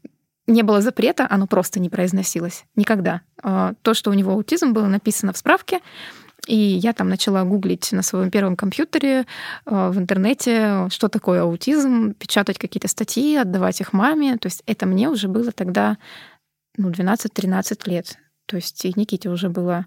не 0.47 0.63
было 0.63 0.81
запрета, 0.81 1.27
оно 1.29 1.45
просто 1.45 1.79
не 1.79 1.89
произносилось. 1.89 2.65
Никогда. 2.75 3.21
А, 3.43 3.75
то, 3.83 3.93
что 3.93 4.09
у 4.09 4.13
него 4.13 4.31
аутизм, 4.31 4.73
было 4.73 4.87
написано 4.87 5.31
в 5.31 5.37
справке, 5.37 5.79
и 6.49 6.55
я 6.55 6.93
там 6.93 7.09
начала 7.09 7.43
гуглить 7.43 7.91
на 7.91 8.01
своем 8.01 8.31
первом 8.31 8.55
компьютере 8.55 9.19
э, 9.19 9.89
в 9.89 9.99
интернете, 9.99 10.87
что 10.89 11.07
такое 11.07 11.43
аутизм, 11.43 12.15
печатать 12.15 12.57
какие-то 12.57 12.87
статьи, 12.87 13.35
отдавать 13.35 13.81
их 13.81 13.93
маме. 13.93 14.35
То 14.37 14.47
есть 14.47 14.63
это 14.65 14.87
мне 14.87 15.09
уже 15.09 15.27
было 15.27 15.51
тогда 15.51 15.97
ну, 16.75 16.89
12-13 16.89 17.87
лет. 17.87 18.17
То 18.47 18.55
есть 18.55 18.83
и 18.83 18.93
Никите 18.95 19.29
уже 19.29 19.49
было 19.49 19.85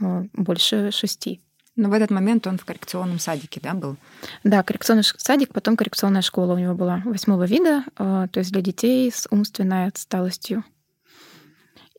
э, 0.00 0.24
больше 0.32 0.90
шести. 0.90 1.42
Но 1.76 1.90
в 1.90 1.92
этот 1.92 2.10
момент 2.10 2.46
он 2.46 2.56
в 2.56 2.64
коррекционном 2.64 3.18
садике, 3.18 3.60
да, 3.62 3.74
был? 3.74 3.96
Да, 4.42 4.62
коррекционный 4.62 5.04
садик, 5.04 5.52
потом 5.52 5.76
коррекционная 5.76 6.22
школа 6.22 6.54
у 6.54 6.58
него 6.58 6.74
была 6.74 7.02
восьмого 7.04 7.44
вида, 7.44 7.84
э, 7.98 8.26
то 8.32 8.40
есть 8.40 8.52
для 8.52 8.62
детей 8.62 9.12
с 9.12 9.28
умственной 9.30 9.88
отсталостью. 9.88 10.64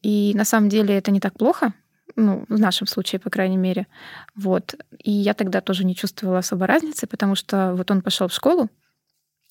И 0.02 0.34
на 0.34 0.44
самом 0.44 0.70
деле 0.70 0.98
это 0.98 1.12
не 1.12 1.20
так 1.20 1.38
плохо, 1.38 1.74
ну, 2.16 2.46
в 2.50 2.60
нашем 2.60 2.88
случае, 2.88 3.20
по 3.20 3.30
крайней 3.30 3.58
мере. 3.58 3.88
Вот. 4.36 4.76
И 5.00 5.12
я 5.12 5.34
тогда 5.34 5.62
тоже 5.62 5.86
не 5.86 5.96
чувствовала 5.96 6.40
особо 6.40 6.68
разницы, 6.68 7.08
потому 7.08 7.36
что 7.36 7.74
вот 7.76 7.92
он 7.92 8.02
пошел 8.02 8.28
в 8.28 8.34
школу, 8.34 8.70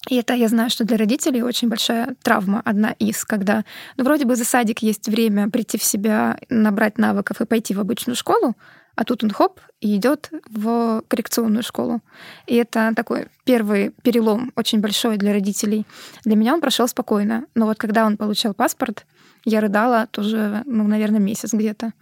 и 0.09 0.17
это 0.17 0.33
я 0.33 0.49
знаю, 0.49 0.71
что 0.71 0.85
для 0.85 0.97
родителей 0.97 1.43
очень 1.43 1.69
большая 1.69 2.17
травма, 2.23 2.63
одна 2.65 2.93
из, 2.93 3.25
когда, 3.25 3.65
ну, 3.97 4.05
вроде 4.05 4.25
бы 4.25 4.35
за 4.35 4.45
садик 4.45 4.81
есть 4.81 5.09
время 5.09 5.51
прийти 5.51 5.77
в 5.77 5.85
себя, 5.85 6.39
набрать 6.49 6.97
навыков 6.97 7.41
и 7.41 7.47
пойти 7.47 7.75
в 7.75 7.81
обычную 7.81 8.17
школу, 8.17 8.57
а 8.97 9.05
тут 9.05 9.23
он 9.25 9.31
хоп 9.31 9.61
и 9.81 9.97
идет 9.97 10.31
в 10.49 11.03
коррекционную 11.07 11.63
школу. 11.63 12.01
И 12.47 12.57
это 12.57 12.93
такой 12.97 13.29
первый 13.45 13.91
перелом 14.03 14.53
очень 14.57 14.81
большой 14.81 15.17
для 15.17 15.33
родителей. 15.33 15.87
Для 16.25 16.37
меня 16.37 16.55
он 16.55 16.61
прошел 16.61 16.89
спокойно, 16.89 17.45
но 17.55 17.67
вот 17.67 17.79
когда 17.79 18.07
он 18.07 18.17
получал 18.17 18.55
паспорт, 18.55 19.07
я 19.45 19.61
рыдала 19.61 20.07
тоже, 20.11 20.63
ну, 20.67 20.87
наверное, 20.87 21.21
месяц 21.21 21.53
где-то. 21.53 21.93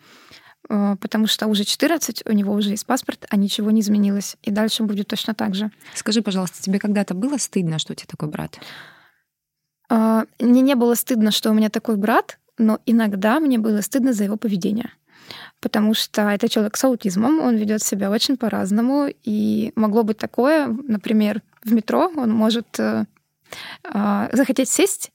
Э, 0.69 0.97
потому 1.01 1.27
что 1.27 1.47
уже 1.47 1.65
14, 1.65 2.23
у 2.27 2.33
него 2.33 2.53
уже 2.53 2.71
есть 2.71 2.87
паспорт, 2.87 3.27
а 3.31 3.37
ничего 3.37 3.71
не 3.71 3.81
изменилось. 3.81 4.37
И 4.43 4.51
дальше 4.51 4.83
будет 4.83 5.09
точно 5.09 5.35
так 5.35 5.55
же. 5.55 5.71
Скажи, 5.95 6.23
пожалуйста, 6.23 6.63
тебе 6.63 6.79
когда-то 6.79 7.15
было 7.15 7.39
стыдно, 7.39 7.79
что 7.79 7.93
у 7.93 7.97
тебя 7.97 8.09
такой 8.09 8.29
брат? 8.29 8.59
Э, 9.91 10.25
мне 10.39 10.61
не 10.61 10.75
было 10.75 10.95
стыдно, 10.95 11.31
что 11.31 11.51
у 11.51 11.55
меня 11.55 11.71
такой 11.71 11.97
брат, 11.97 12.39
но 12.59 12.81
иногда 12.87 13.41
мне 13.41 13.59
было 13.59 13.81
стыдно 13.81 14.13
за 14.13 14.25
его 14.25 14.37
поведение 14.37 14.91
потому 15.61 15.93
что 15.93 16.23
это 16.31 16.49
человек 16.49 16.77
с 16.77 16.85
аутизмом, 16.85 17.41
он 17.41 17.57
ведет 17.57 17.83
себя 17.83 18.11
очень 18.11 18.37
по-разному, 18.37 19.09
и 19.25 19.73
могло 19.75 20.03
быть 20.03 20.17
такое, 20.17 20.67
например, 20.67 21.43
в 21.65 21.73
метро 21.73 22.11
он 22.17 22.31
может 22.31 22.79
э, 22.79 23.05
захотеть 24.33 24.69
сесть 24.69 25.11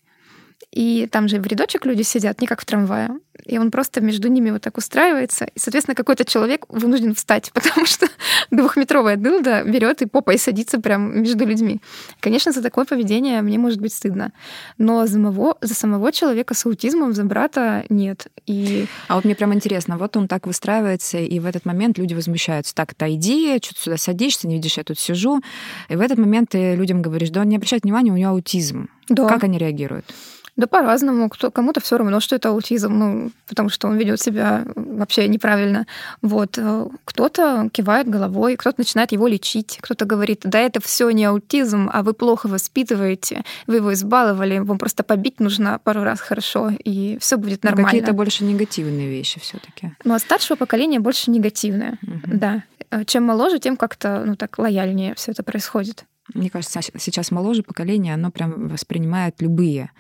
и 0.74 1.06
там 1.06 1.28
же 1.28 1.40
в 1.40 1.46
рядочек 1.46 1.86
люди 1.86 2.02
сидят, 2.02 2.42
не 2.42 2.48
как 2.48 2.62
в 2.62 2.66
трамвае. 2.66 3.10
И 3.46 3.60
он 3.60 3.70
просто 3.70 4.02
между 4.02 4.28
ними 4.28 4.50
вот 4.50 4.64
так 4.64 4.78
устраивается. 4.78 5.46
И, 5.46 5.60
соответственно, 5.60 5.94
какой-то 5.94 6.26
человек 6.26 6.66
вынужден 6.68 7.14
встать, 7.14 7.52
потому 7.54 7.86
что 7.86 8.08
двухметровая 8.50 9.16
дылда 9.16 9.64
берет 9.66 10.02
и 10.02 10.08
попой 10.08 10.40
садится 10.40 10.80
прямо 10.80 11.10
между 11.14 11.46
людьми. 11.46 11.80
Конечно, 12.20 12.52
за 12.52 12.64
такое 12.64 12.86
поведение 12.86 13.44
мне 13.44 13.60
может 13.60 13.82
быть 13.82 13.94
стыдно. 13.94 14.32
Но 14.80 15.06
за 15.06 15.14
самого, 15.14 15.58
за 15.62 15.76
самого 15.76 16.12
человека 16.12 16.56
с 16.56 16.66
аутизмом, 16.66 17.14
за 17.14 17.24
брата 17.24 17.86
нет. 17.90 18.28
И... 18.48 18.88
А 19.08 19.16
вот 19.16 19.26
мне 19.26 19.36
прям 19.36 19.54
интересно, 19.54 19.98
вот 19.98 20.18
он 20.18 20.28
так 20.28 20.48
выстраивается, 20.48 21.20
и 21.20 21.40
в 21.40 21.46
этот 21.46 21.66
момент 21.66 22.00
люди 22.00 22.16
возмущаются. 22.16 22.74
Так, 22.74 22.94
отойди, 22.94 23.60
что 23.62 23.76
ты 23.76 23.80
сюда 23.80 23.98
садишься, 23.98 24.48
не 24.48 24.56
видишь, 24.56 24.78
я 24.78 24.84
тут 24.84 24.98
сижу. 24.98 25.42
И 25.90 25.96
в 25.96 26.02
этот 26.02 26.18
момент 26.18 26.50
ты 26.50 26.74
людям 26.74 27.04
говоришь, 27.04 27.30
да 27.30 27.42
он 27.42 27.50
не 27.50 27.58
обращает 27.58 27.84
внимания, 27.84 28.12
у 28.12 28.18
него 28.18 28.32
аутизм. 28.32 28.90
Да. 29.10 29.28
Как 29.28 29.44
они 29.44 29.60
реагируют? 29.60 30.06
Да 30.56 30.68
по-разному. 30.68 31.30
Кто, 31.30 31.50
кому-то 31.50 31.80
все 31.82 31.98
равно, 31.98 32.20
что 32.20 32.36
это 32.36 32.50
аутизм, 32.50 32.94
ну, 32.94 33.32
потому 33.48 33.70
что 33.70 33.88
он 33.88 33.98
ведет 33.98 34.22
себя 34.22 34.64
вообще 34.76 35.28
неправильно. 35.28 35.88
Вот. 36.22 36.58
Э, 36.58 36.88
кто-то 37.06 37.70
кивает 37.74 38.08
головой, 38.08 38.56
кто-то 38.56 38.80
начинает 38.80 39.12
его 39.12 39.28
лечить, 39.28 39.80
кто-то 39.82 40.06
говорит, 40.06 40.42
да 40.44 40.60
это 40.60 40.80
все 40.80 41.10
не 41.10 41.26
аутизм, 41.26 41.90
а 41.92 42.04
вы 42.04 42.14
плохо 42.14 42.48
воспитываете, 42.48 43.44
вы 43.66 43.78
его 43.78 43.94
избаловали, 43.94 44.60
вам 44.60 44.78
просто 44.78 45.04
побить 45.04 45.40
нужно 45.40 45.80
пару 45.84 46.04
раз 46.04 46.20
хорошо, 46.20 46.72
и 46.84 47.18
все 47.20 47.38
будет 47.38 47.64
нормально. 47.64 47.90
какие-то 47.90 48.14
больше 48.14 48.44
негативные 48.44 49.10
вещи 49.10 49.40
все-таки. 49.40 49.94
Ну, 50.04 50.14
а 50.14 50.20
старшего 50.20 50.56
поколения 50.56 51.00
больше 51.00 51.32
негативное, 51.32 51.98
угу. 52.04 52.22
да. 52.26 52.64
Э, 52.94 53.06
чем 53.06 53.24
моложе, 53.24 53.60
тем 53.60 53.76
как-то, 53.76 54.24
ну, 54.26 54.36
так 54.36 54.60
лояльнее 54.60 55.16
все 55.16 55.32
это 55.32 55.42
происходит. 55.42 56.06
Мне 56.34 56.50
кажется, 56.50 56.80
сейчас 56.82 57.32
моложе 57.32 57.64
поколение, 57.64 58.14
оно 58.14 58.32
прям 58.32 58.70
воспринимает 58.70 59.42
любые, 59.42 59.92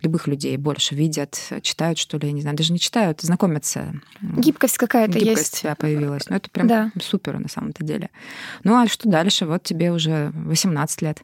любых 0.00 0.28
людей 0.28 0.56
больше, 0.56 0.94
видят, 0.94 1.40
читают, 1.62 1.98
что 1.98 2.18
ли, 2.18 2.28
я 2.28 2.32
не 2.32 2.40
знаю, 2.40 2.56
даже 2.56 2.72
не 2.72 2.78
читают, 2.78 3.20
знакомятся. 3.20 3.94
Гибкость 4.20 4.78
какая-то 4.78 5.18
есть. 5.18 5.62
Гибкость 5.62 5.78
появилась. 5.78 6.28
Ну, 6.28 6.36
это 6.36 6.50
прям 6.50 6.68
да. 6.68 6.92
супер 7.02 7.38
на 7.38 7.48
самом-то 7.48 7.84
деле. 7.84 8.10
Ну, 8.62 8.80
а 8.80 8.86
что 8.86 9.08
дальше? 9.08 9.44
Вот 9.44 9.64
тебе 9.64 9.90
уже 9.90 10.30
18 10.34 11.02
лет. 11.02 11.22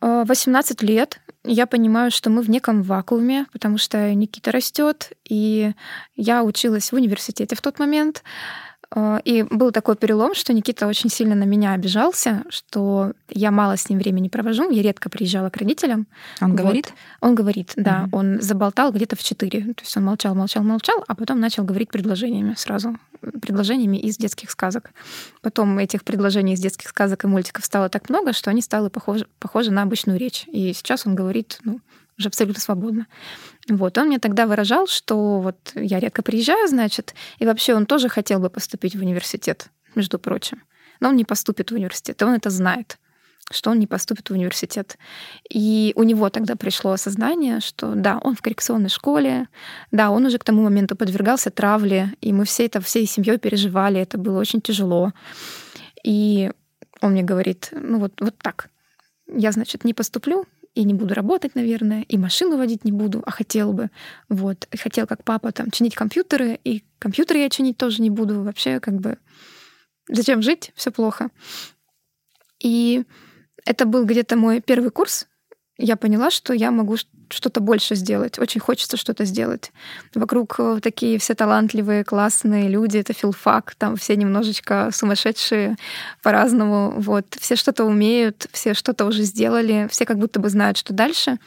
18 0.00 0.82
э, 0.82 0.86
лет. 0.86 1.20
Я 1.44 1.66
понимаю, 1.66 2.10
что 2.10 2.28
мы 2.28 2.42
в 2.42 2.50
неком 2.50 2.82
вакууме, 2.82 3.46
потому 3.52 3.78
что 3.78 4.12
Никита 4.12 4.52
растет, 4.52 5.12
и 5.26 5.72
я 6.14 6.44
училась 6.44 6.92
в 6.92 6.96
университете 6.96 7.56
в 7.56 7.62
тот 7.62 7.78
момент. 7.78 8.22
Э, 8.94 9.20
и 9.24 9.42
был 9.42 9.72
такой 9.72 9.96
перелом, 9.96 10.34
что 10.34 10.52
Никита 10.52 10.86
очень 10.86 11.10
сильно 11.10 11.34
на 11.34 11.44
меня 11.44 11.72
обижался, 11.72 12.44
что 12.48 13.12
я 13.28 13.50
мало 13.50 13.76
с 13.76 13.88
ним 13.88 13.98
времени 13.98 14.28
провожу, 14.28 14.70
я 14.70 14.82
редко 14.82 15.08
приезжала 15.08 15.50
к 15.50 15.56
родителям. 15.56 16.06
Он 16.40 16.52
вот. 16.52 16.60
говорит? 16.60 16.92
Он 17.20 17.34
говорит, 17.34 17.72
да. 17.76 18.04
Угу. 18.06 18.18
Он 18.18 18.40
заболтал 18.40 18.92
где-то 18.92 19.16
в 19.16 19.22
четыре. 19.22 19.60
То 19.74 19.82
есть 19.82 19.96
он 19.96 20.04
молчал, 20.04 20.34
молчал, 20.34 20.62
молчал, 20.62 21.04
а 21.06 21.14
потом 21.14 21.40
начал 21.40 21.64
говорить 21.64 21.90
предложениями 21.90 22.54
сразу. 22.56 22.96
Предложениями 23.20 23.98
из 23.98 24.16
детских 24.16 24.50
сказок. 24.50 24.90
Потом 25.42 25.78
этих 25.78 26.04
предложений 26.04 26.54
из 26.54 26.60
детских 26.60 26.88
сказок 26.88 27.24
и 27.24 27.26
мультиков 27.26 27.64
стало 27.64 27.88
так 27.88 28.08
много, 28.08 28.32
что 28.32 28.50
они 28.50 28.62
стали 28.62 28.88
похожи, 28.88 29.26
похожи 29.38 29.70
на 29.70 29.82
обычную 29.82 30.18
речь. 30.18 30.46
И 30.50 30.72
сейчас 30.72 31.06
он 31.06 31.14
говорит 31.14 31.58
ну, 31.64 31.80
уже 32.20 32.28
абсолютно 32.28 32.60
свободно. 32.60 33.06
Вот, 33.68 33.98
он 33.98 34.06
мне 34.06 34.18
тогда 34.18 34.46
выражал, 34.46 34.86
что 34.86 35.40
вот 35.40 35.72
я 35.74 35.98
редко 35.98 36.22
приезжаю, 36.22 36.68
значит, 36.68 37.14
и 37.38 37.46
вообще 37.46 37.74
он 37.74 37.86
тоже 37.86 38.08
хотел 38.08 38.38
бы 38.38 38.50
поступить 38.50 38.94
в 38.94 39.00
университет, 39.00 39.68
между 39.94 40.18
прочим. 40.18 40.62
Но 41.00 41.08
он 41.08 41.16
не 41.16 41.24
поступит 41.24 41.70
в 41.70 41.74
университет, 41.74 42.20
и 42.22 42.24
он 42.24 42.34
это 42.34 42.50
знает 42.50 42.98
что 43.52 43.70
он 43.70 43.80
не 43.80 43.88
поступит 43.88 44.30
в 44.30 44.32
университет. 44.32 44.96
И 45.48 45.92
у 45.96 46.04
него 46.04 46.30
тогда 46.30 46.54
пришло 46.54 46.92
осознание, 46.92 47.58
что 47.58 47.94
да, 47.96 48.18
он 48.18 48.36
в 48.36 48.42
коррекционной 48.42 48.90
школе, 48.90 49.48
да, 49.90 50.10
он 50.10 50.24
уже 50.24 50.38
к 50.38 50.44
тому 50.44 50.62
моменту 50.62 50.94
подвергался 50.94 51.50
травле, 51.50 52.14
и 52.20 52.32
мы 52.32 52.44
все 52.44 52.66
это 52.66 52.80
всей 52.80 53.06
семьей 53.06 53.38
переживали, 53.38 54.00
это 54.00 54.18
было 54.18 54.38
очень 54.38 54.60
тяжело. 54.60 55.12
И 56.04 56.52
он 57.00 57.12
мне 57.12 57.22
говорит, 57.22 57.70
ну 57.72 57.98
вот, 57.98 58.12
вот 58.20 58.36
так, 58.38 58.70
я, 59.26 59.50
значит, 59.50 59.84
не 59.84 59.94
поступлю, 59.94 60.46
и 60.74 60.84
не 60.84 60.94
буду 60.94 61.14
работать, 61.14 61.54
наверное, 61.54 62.02
и 62.02 62.16
машину 62.16 62.56
водить 62.56 62.84
не 62.84 62.92
буду, 62.92 63.22
а 63.26 63.30
хотел 63.30 63.72
бы. 63.72 63.90
Вот. 64.28 64.68
И 64.70 64.76
хотел, 64.76 65.06
как 65.06 65.24
папа, 65.24 65.52
там, 65.52 65.70
чинить 65.70 65.94
компьютеры, 65.94 66.58
и 66.62 66.84
компьютеры 66.98 67.40
я 67.40 67.50
чинить 67.50 67.76
тоже 67.76 68.02
не 68.02 68.10
буду. 68.10 68.42
Вообще, 68.42 68.80
как 68.80 68.94
бы, 68.94 69.18
зачем 70.08 70.42
жить? 70.42 70.72
Все 70.74 70.90
плохо. 70.90 71.30
И 72.62 73.04
это 73.64 73.84
был 73.84 74.04
где-то 74.04 74.36
мой 74.36 74.60
первый 74.60 74.90
курс. 74.90 75.26
Я 75.76 75.96
поняла, 75.96 76.30
что 76.30 76.52
я 76.52 76.70
могу 76.70 76.96
что-то 77.32 77.60
больше 77.60 77.94
сделать. 77.94 78.38
Очень 78.38 78.60
хочется 78.60 78.96
что-то 78.96 79.24
сделать. 79.24 79.72
Вокруг 80.14 80.56
э, 80.58 80.80
такие 80.82 81.18
все 81.18 81.34
талантливые, 81.34 82.04
классные 82.04 82.68
люди. 82.68 82.98
Это 82.98 83.12
филфак, 83.12 83.74
там 83.76 83.96
все 83.96 84.16
немножечко 84.16 84.90
сумасшедшие 84.92 85.76
по-разному. 86.22 86.94
Вот. 86.96 87.26
Все 87.38 87.56
что-то 87.56 87.84
умеют, 87.84 88.46
все 88.52 88.74
что-то 88.74 89.04
уже 89.04 89.22
сделали, 89.22 89.88
все 89.90 90.04
как 90.04 90.18
будто 90.18 90.40
бы 90.40 90.48
знают, 90.48 90.76
что 90.76 90.92
дальше. 90.92 91.38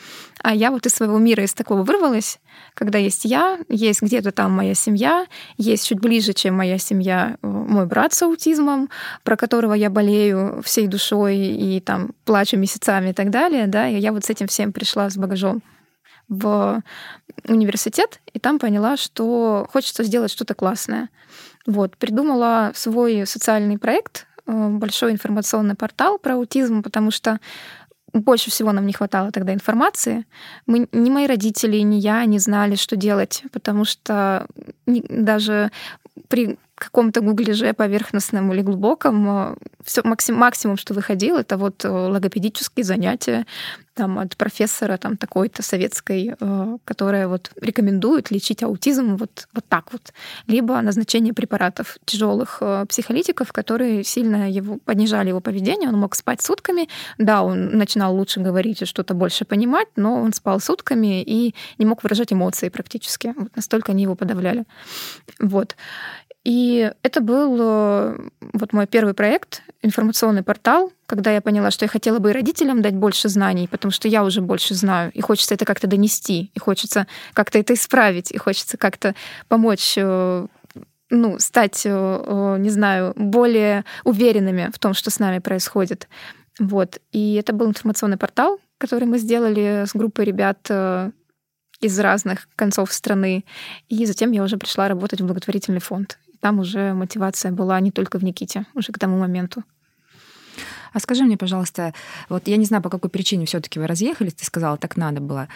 А 0.41 0.53
я 0.53 0.71
вот 0.71 0.85
из 0.85 0.93
своего 0.93 1.17
мира, 1.17 1.43
из 1.43 1.53
такого 1.53 1.83
вырвалась, 1.83 2.39
когда 2.73 2.97
есть 2.97 3.25
я, 3.25 3.59
есть 3.69 4.01
где-то 4.01 4.31
там 4.31 4.51
моя 4.51 4.73
семья, 4.73 5.25
есть 5.57 5.87
чуть 5.87 5.99
ближе, 5.99 6.33
чем 6.33 6.55
моя 6.55 6.77
семья, 6.77 7.37
э, 7.41 7.47
мой 7.47 7.85
брат 7.85 8.13
с 8.13 8.21
аутизмом, 8.23 8.89
про 9.23 9.37
которого 9.37 9.73
я 9.73 9.89
болею 9.89 10.61
всей 10.63 10.87
душой 10.87 11.37
и 11.37 11.79
там 11.79 12.11
плачу 12.25 12.57
месяцами 12.57 13.11
и 13.11 13.13
так 13.13 13.29
далее, 13.29 13.67
да, 13.67 13.87
и 13.87 13.97
я 13.97 14.11
вот 14.11 14.25
с 14.25 14.29
этим 14.29 14.47
всем 14.47 14.73
пришла 14.73 15.09
с 15.09 15.17
багажом 15.17 15.61
в 16.29 16.81
университет, 17.47 18.19
и 18.33 18.39
там 18.39 18.59
поняла, 18.59 18.97
что 18.97 19.67
хочется 19.71 20.03
сделать 20.03 20.31
что-то 20.31 20.53
классное. 20.53 21.09
Вот, 21.65 21.97
придумала 21.97 22.71
свой 22.75 23.25
социальный 23.25 23.77
проект, 23.77 24.27
э, 24.45 24.67
большой 24.69 25.11
информационный 25.11 25.75
портал 25.75 26.17
про 26.19 26.35
аутизм, 26.35 26.83
потому 26.83 27.11
что 27.11 27.39
больше 28.13 28.51
всего 28.51 28.71
нам 28.71 28.85
не 28.85 28.93
хватало 28.93 29.31
тогда 29.31 29.53
информации. 29.53 30.25
Мы, 30.67 30.87
ни 30.91 31.09
мои 31.09 31.25
родители, 31.25 31.77
ни 31.77 31.95
я 31.95 32.23
не 32.25 32.39
знали, 32.39 32.75
что 32.75 32.95
делать, 32.95 33.43
потому 33.51 33.85
что 33.85 34.45
даже 34.85 35.71
при 36.27 36.57
каком-то 36.75 37.21
гугляже 37.21 37.73
поверхностном 37.73 38.51
или 38.53 38.61
глубоком 38.61 39.29
э, 39.29 39.55
все 39.83 40.01
максим, 40.03 40.35
максимум, 40.35 40.77
что 40.77 40.93
выходил, 40.93 41.37
это 41.37 41.57
вот 41.57 41.85
э, 41.85 41.89
логопедические 41.89 42.83
занятия 42.83 43.45
там, 43.93 44.17
от 44.17 44.35
профессора 44.37 44.97
там, 44.97 45.17
такой-то 45.17 45.61
советской, 45.61 46.35
э, 46.39 46.77
которая 46.83 47.27
вот 47.27 47.51
рекомендует 47.61 48.31
лечить 48.31 48.63
аутизм 48.63 49.17
вот, 49.17 49.47
вот 49.53 49.65
так 49.69 49.93
вот. 49.93 50.13
Либо 50.47 50.81
назначение 50.81 51.33
препаратов 51.33 51.97
тяжелых 52.05 52.61
психолитиков, 52.89 53.53
которые 53.53 54.03
сильно 54.03 54.49
его, 54.49 54.79
понижали 54.83 55.29
его 55.29 55.41
поведение. 55.41 55.89
Он 55.89 55.99
мог 55.99 56.15
спать 56.15 56.41
сутками. 56.41 56.89
Да, 57.19 57.43
он 57.43 57.77
начинал 57.77 58.15
лучше 58.15 58.39
говорить 58.39 58.81
и 58.81 58.85
что-то 58.85 59.13
больше 59.13 59.45
понимать, 59.45 59.87
но 59.95 60.15
он 60.15 60.33
спал 60.33 60.59
сутками 60.59 61.21
и 61.21 61.53
не 61.77 61.85
мог 61.85 62.01
выражать 62.01 62.33
эмоции 62.33 62.69
практически. 62.69 63.33
Вот 63.37 63.55
настолько 63.55 63.91
они 63.91 64.03
его 64.03 64.15
подавляли. 64.15 64.63
Вот. 65.39 65.75
И 66.43 66.91
это 67.03 67.21
был 67.21 67.57
э, 67.61 68.17
вот 68.51 68.73
мой 68.73 68.85
первый 68.85 69.13
проект, 69.13 69.63
информационный 69.81 70.43
портал, 70.43 70.91
когда 71.05 71.31
я 71.31 71.41
поняла, 71.41 71.71
что 71.71 71.85
я 71.85 71.89
хотела 71.89 72.19
бы 72.19 72.31
и 72.31 72.33
родителям 72.33 72.81
дать 72.81 72.95
больше 72.95 73.29
знаний, 73.29 73.69
потому 73.69 73.93
что 73.93 74.09
я 74.09 74.25
уже 74.25 74.41
больше 74.41 74.73
знаю, 74.73 75.11
и 75.13 75.21
хочется 75.21 75.53
это 75.53 75.63
как-то 75.63 75.87
донести, 75.87 76.51
и 76.53 76.59
хочется 76.59 77.07
как-то 77.31 77.59
это 77.59 77.73
исправить, 77.73 78.31
и 78.31 78.37
хочется 78.37 78.77
как-то 78.77 79.15
помочь 79.47 79.93
э, 79.95 80.47
ну, 81.09 81.39
стать, 81.39 81.83
э, 81.85 82.55
не 82.59 82.69
знаю, 82.69 83.13
более 83.15 83.85
уверенными 84.03 84.69
в 84.73 84.79
том, 84.79 84.93
что 84.93 85.11
с 85.11 85.19
нами 85.19 85.39
происходит. 85.39 86.09
Вот. 86.59 86.99
И 87.13 87.35
это 87.35 87.53
был 87.53 87.67
информационный 87.67 88.17
портал, 88.17 88.59
который 88.77 89.07
мы 89.07 89.17
сделали 89.17 89.85
с 89.87 89.95
группой 89.95 90.25
ребят 90.25 90.69
из 91.79 91.99
разных 91.99 92.49
концов 92.55 92.91
страны. 92.91 93.45
И 93.87 94.05
затем 94.05 94.31
я 94.31 94.43
уже 94.43 94.57
пришла 94.57 94.89
работать 94.89 95.21
в 95.21 95.25
благотворительный 95.25 95.79
фонд 95.79 96.17
там 96.43 96.59
уже 96.59 96.93
мотивация 96.93 97.53
была 97.53 97.79
не 97.79 97.89
только 97.89 98.19
в 98.19 98.23
Никите, 98.23 98.65
уже 98.75 98.91
к 98.91 98.99
тому 98.99 99.17
моменту. 99.17 99.63
А 100.91 100.99
скажи 100.99 101.23
мне, 101.23 101.37
пожалуйста, 101.37 101.93
вот 102.27 102.49
я 102.49 102.57
не 102.57 102.65
знаю, 102.65 102.83
по 102.83 102.89
какой 102.89 103.09
причине 103.09 103.45
все-таки 103.45 103.79
вы 103.79 103.87
разъехались, 103.87 104.33
ты 104.33 104.43
сказала, 104.43 104.77
так 104.77 104.97
надо 104.97 105.21
было. 105.21 105.47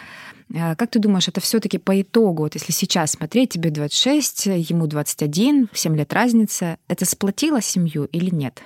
А 0.56 0.74
как 0.76 0.90
ты 0.90 0.98
думаешь, 0.98 1.28
это 1.28 1.42
все-таки 1.42 1.76
по 1.76 2.00
итогу, 2.00 2.44
вот 2.44 2.54
если 2.54 2.72
сейчас 2.72 3.10
смотреть, 3.10 3.50
тебе 3.50 3.70
26, 3.70 4.46
ему 4.46 4.86
21, 4.86 5.68
7 5.74 5.94
лет 5.94 6.12
разница, 6.14 6.78
это 6.88 7.04
сплотило 7.04 7.60
семью 7.60 8.06
или 8.06 8.34
нет? 8.34 8.62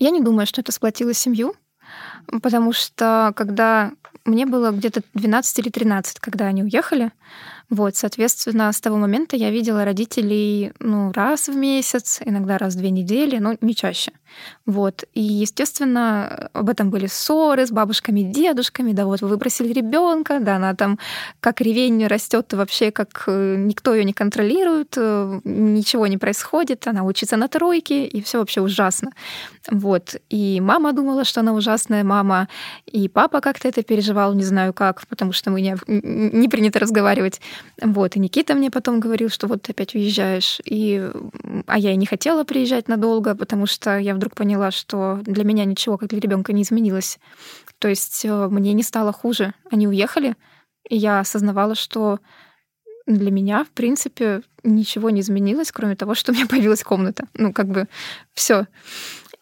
Я 0.00 0.08
не 0.08 0.22
думаю, 0.22 0.46
что 0.46 0.62
это 0.62 0.72
сплотило 0.72 1.12
семью, 1.12 1.54
потому 2.40 2.72
что 2.72 3.34
когда 3.36 3.92
мне 4.24 4.46
было 4.46 4.70
где-то 4.70 5.02
12 5.12 5.58
или 5.58 5.68
13, 5.68 6.20
когда 6.20 6.46
они 6.46 6.62
уехали, 6.62 7.12
Вот, 7.70 7.96
соответственно, 7.96 8.72
с 8.72 8.80
того 8.80 8.96
момента 8.96 9.36
я 9.36 9.50
видела 9.50 9.84
родителей 9.84 10.72
ну, 10.80 11.12
раз 11.12 11.48
в 11.48 11.56
месяц, 11.56 12.20
иногда 12.24 12.58
раз 12.58 12.74
в 12.74 12.78
две 12.78 12.90
недели, 12.90 13.38
но 13.38 13.56
не 13.60 13.74
чаще. 13.74 14.12
Вот. 14.66 15.04
И, 15.14 15.20
естественно, 15.20 16.50
об 16.52 16.70
этом 16.70 16.90
были 16.90 17.06
ссоры 17.06 17.66
с 17.66 17.70
бабушками, 17.70 18.22
дедушками. 18.22 18.92
Да, 18.92 19.06
вот 19.06 19.20
вы 19.20 19.28
выбросили 19.28 19.72
ребенка, 19.72 20.40
да, 20.40 20.56
она 20.56 20.74
там 20.74 20.98
как 21.40 21.60
ревень 21.60 22.06
растет 22.06 22.52
вообще, 22.52 22.90
как 22.90 23.24
э, 23.26 23.56
никто 23.58 23.94
ее 23.94 24.04
не 24.04 24.12
контролирует, 24.12 24.94
э, 24.96 25.40
ничего 25.44 26.06
не 26.06 26.18
происходит, 26.18 26.86
она 26.86 27.02
учится 27.02 27.36
на 27.36 27.48
тройке, 27.48 28.06
и 28.06 28.22
все 28.22 28.38
вообще 28.38 28.60
ужасно. 28.60 29.10
Вот. 29.70 30.16
И 30.30 30.60
мама 30.60 30.92
думала, 30.92 31.24
что 31.24 31.40
она 31.40 31.52
ужасная 31.52 32.04
мама, 32.04 32.48
и 32.86 33.08
папа 33.08 33.40
как-то 33.40 33.68
это 33.68 33.82
переживал, 33.82 34.34
не 34.34 34.44
знаю 34.44 34.72
как, 34.72 35.06
потому 35.08 35.32
что 35.32 35.50
мы 35.50 35.60
не, 35.60 35.76
не 35.86 36.48
принято 36.48 36.78
разговаривать. 36.78 37.40
Вот. 37.82 38.16
И 38.16 38.20
Никита 38.20 38.54
мне 38.54 38.70
потом 38.70 39.00
говорил, 39.00 39.28
что 39.28 39.46
вот 39.46 39.62
ты 39.62 39.72
опять 39.72 39.94
уезжаешь. 39.94 40.60
И... 40.64 41.10
А 41.66 41.78
я 41.78 41.92
и 41.92 41.96
не 41.96 42.06
хотела 42.06 42.44
приезжать 42.44 42.88
надолго, 42.88 43.34
потому 43.34 43.66
что 43.66 43.98
я 43.98 44.14
вдруг 44.24 44.36
поняла, 44.36 44.70
что 44.70 45.20
для 45.22 45.44
меня 45.44 45.66
ничего, 45.66 45.98
как 45.98 46.08
для 46.08 46.18
ребенка, 46.18 46.54
не 46.54 46.62
изменилось. 46.62 47.18
То 47.78 47.88
есть 47.88 48.24
э, 48.24 48.48
мне 48.48 48.72
не 48.72 48.82
стало 48.82 49.12
хуже. 49.12 49.52
Они 49.70 49.86
уехали, 49.86 50.34
и 50.88 50.96
я 50.96 51.20
осознавала, 51.20 51.74
что 51.74 52.20
для 53.06 53.30
меня, 53.30 53.64
в 53.64 53.68
принципе, 53.68 54.40
ничего 54.62 55.10
не 55.10 55.20
изменилось, 55.20 55.72
кроме 55.72 55.94
того, 55.94 56.14
что 56.14 56.32
у 56.32 56.34
меня 56.34 56.46
появилась 56.48 56.82
комната. 56.82 57.26
Ну, 57.34 57.52
как 57.52 57.66
бы 57.68 57.86
все. 58.32 58.66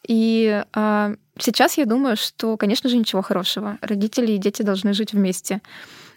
И 0.09 0.65
а, 0.73 1.15
сейчас 1.39 1.79
я 1.79 1.87
думаю, 1.87 2.17
что, 2.17 2.57
конечно 2.57 2.91
же, 2.91 2.97
ничего 2.97 3.23
хорошего. 3.23 3.79
Родители 3.83 4.33
и 4.33 4.39
дети 4.39 4.63
должны 4.63 4.95
жить 4.95 5.13
вместе. 5.13 5.61